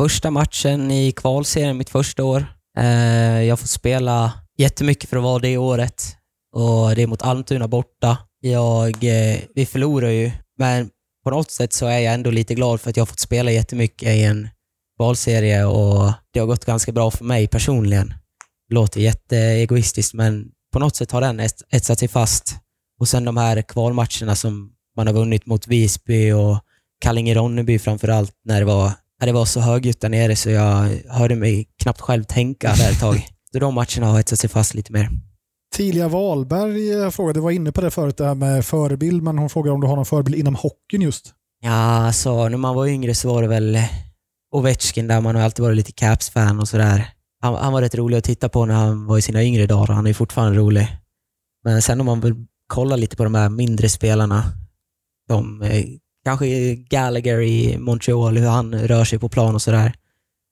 [0.00, 2.46] Första matchen i kvalserien mitt första år.
[2.78, 6.16] Eh, jag får spela jättemycket för att vara det året.
[6.52, 8.18] Och det är mot Almtuna borta.
[8.40, 10.90] Jag, eh, vi förlorar ju, men
[11.24, 13.50] på något sätt så är jag ändå lite glad för att jag har fått spela
[13.50, 14.48] jättemycket i en
[14.98, 18.08] kvalserie och det har gått ganska bra för mig personligen.
[18.68, 22.56] Det låter jätteegoistiskt, men på något sätt har den etsat sig fast.
[23.00, 26.58] Och sen de här kvalmatcherna som man har vunnit mot Visby och
[27.04, 31.36] Kallinge-Ronneby framför allt när det var, det var så högljutt där nere så jag hörde
[31.36, 33.26] mig knappt själv tänka där ett tag.
[33.52, 35.10] Så de matcherna har etsat sig fast lite mer.
[35.76, 39.38] Tilia Wahlberg eh, frågade, du var inne på det förut, det här med förebild, men
[39.38, 41.34] hon frågar om du har någon förebild inom hockeyn just.
[41.62, 41.70] Ja,
[42.06, 43.78] alltså när man var yngre så var det väl
[44.54, 47.08] Ovechkin där man har alltid varit lite Caps-fan och sådär.
[47.40, 49.94] han, han var rätt rolig att titta på när han var i sina yngre dagar.
[49.94, 50.88] Han är fortfarande rolig.
[51.64, 52.34] Men sen om man vill
[52.66, 54.42] kolla lite på de här mindre spelarna,
[55.30, 55.84] som eh,
[56.24, 59.94] kanske Gallagher i Montreal, hur han rör sig på plan och sådär.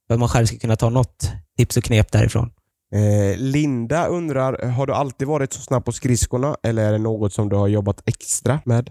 [0.07, 2.51] För att man själv ska kunna ta något tips och knep därifrån.
[2.95, 7.33] Eh, Linda undrar, har du alltid varit så snabb på skridskorna eller är det något
[7.33, 8.91] som du har jobbat extra med?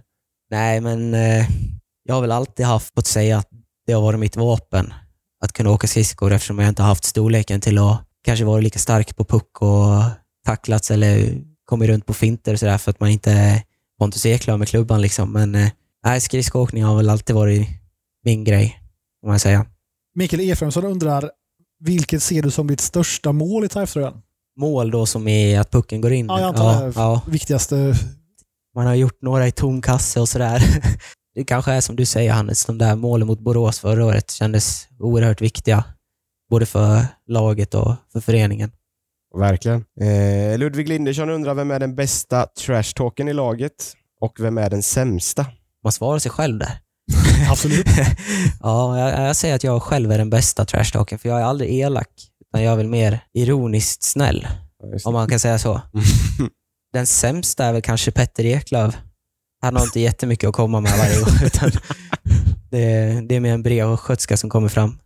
[0.49, 1.47] Nej, men eh,
[2.03, 3.49] jag har väl alltid haft, fått säga att
[3.85, 4.93] det har varit mitt vapen.
[5.43, 8.79] Att kunna åka skridskor eftersom jag inte har haft storleken till att kanske vara lika
[8.79, 10.03] stark på puck och
[10.45, 13.61] tacklats eller kommit runt på finter och sådär för att man inte är
[13.99, 15.01] Pontus Eklöf med klubban.
[15.01, 15.31] Liksom.
[15.31, 15.69] Men eh,
[16.05, 17.67] nej, skridskoåkning har väl alltid varit
[18.25, 18.79] min grej,
[19.23, 19.65] om man säga.
[20.15, 21.31] Mikael Efraimsson undrar,
[21.79, 24.21] vilket ser du som ditt största mål i Taif-tröjan?
[24.57, 26.25] Mål då som är att pucken går in.
[26.25, 26.93] Ja, jag antar det.
[26.95, 27.21] ja.
[27.27, 27.93] Viktigaste...
[28.75, 30.63] Man har gjort några i tom kasse och sådär.
[31.35, 34.87] Det kanske är som du säger Hannes, de där målen mot Borås förra året kändes
[34.99, 35.83] oerhört viktiga.
[36.49, 38.71] Både för laget och för föreningen.
[39.37, 39.85] Verkligen.
[40.01, 43.93] Eh, Ludvig Lindersson undrar, vem är den bästa trash-talken i laget?
[44.21, 45.45] Och vem är den sämsta?
[45.83, 46.79] Man svarar sig själv där.
[47.49, 47.87] Absolut.
[48.61, 51.79] ja, jag, jag säger att jag själv är den bästa trashtalken, för jag är aldrig
[51.79, 52.07] elak.
[52.47, 54.47] Utan jag är väl mer ironiskt snäll,
[54.83, 55.81] Ja, om man kan säga så.
[56.93, 58.97] Den sämsta är väl kanske Petter Eklöf.
[59.61, 61.71] Han har inte jättemycket att komma med varje gång, utan
[62.71, 64.99] det, det är mer en brev och skötska som kommer fram.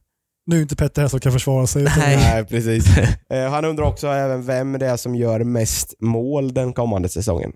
[0.48, 1.84] Nu är inte Petter här som kan försvara sig.
[1.84, 2.18] Nej.
[2.18, 2.98] Nej, precis.
[3.30, 7.52] Eh, han undrar också även vem det är som gör mest mål den kommande säsongen.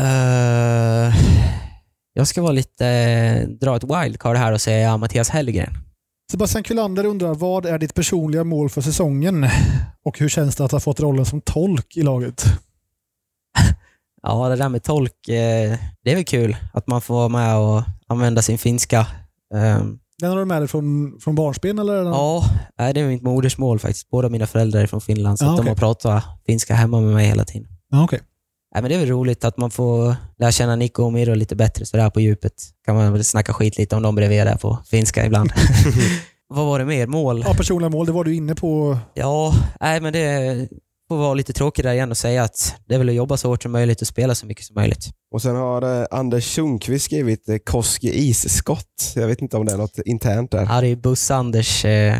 [0.00, 1.14] Eh,
[2.12, 5.72] jag ska vara lite, dra ett wildcard här och säga Mattias Hellgren.
[6.30, 9.46] Sebastian Kullander undrar, vad är ditt personliga mål för säsongen?
[10.04, 12.44] Och hur känns det att ha fått rollen som tolk i laget?
[14.24, 17.56] Ja, det där med tolk, eh, det är väl kul att man får vara med
[17.56, 19.06] och använda sin finska.
[19.54, 22.04] Ehm, Den har du med dig från, från barnsben eller?
[22.04, 22.44] Ja,
[22.76, 24.10] det är mitt modersmål faktiskt.
[24.10, 25.70] Båda mina föräldrar är från Finland, så Ja, att de okej.
[25.70, 27.68] har pratat finska hemma med mig hela tiden.
[27.90, 28.20] Ja, okej.
[28.74, 31.56] Nej, men det är väl roligt att man får lära känna Nico och Miro lite
[31.56, 32.52] bättre sådär på djupet.
[32.86, 35.52] kan man väl snacka skit lite om dem bredvid där på finska ibland.
[36.48, 37.06] Vad var det mer?
[37.06, 37.44] Mål?
[37.46, 38.98] Ja, personliga mål, det var du inne på.
[39.14, 40.68] Ja, nej men det
[41.08, 43.48] får vara lite tråkigt där igen och säga att det är väl att jobba så
[43.48, 45.10] hårt som möjligt och spela så mycket som möjligt.
[45.34, 49.12] Och sen har eh, Anders Sundqvist skrivit eh, Koski isskott.
[49.14, 50.66] Jag vet inte om det är något internt där.
[50.70, 51.84] Ja, det är Buss-Anders.
[51.84, 52.18] Eh,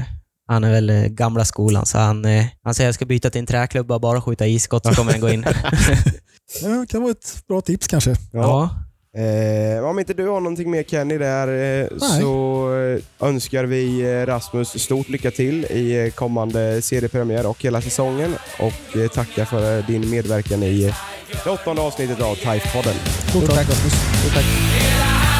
[0.49, 2.25] han är väl gamla skolan, så han,
[2.63, 5.13] han säger att jag ska byta till en träklubba och bara skjuta isskott så kommer
[5.13, 5.45] den gå in.
[6.63, 8.17] Ja, det kan vara ett bra tips kanske.
[8.33, 8.71] ja.
[9.17, 11.49] Eh, om inte du har någonting mer Kenny där
[11.83, 12.67] eh, så
[13.21, 18.35] eh, önskar vi eh, Rasmus stort lycka till i eh, kommande seriepremiär och hela säsongen
[18.59, 20.93] och tackar för din medverkan i
[21.45, 22.95] det åttonde avsnittet av Type-podden.
[23.29, 23.93] Stort tack Rasmus.
[23.93, 25.32] Stort tack.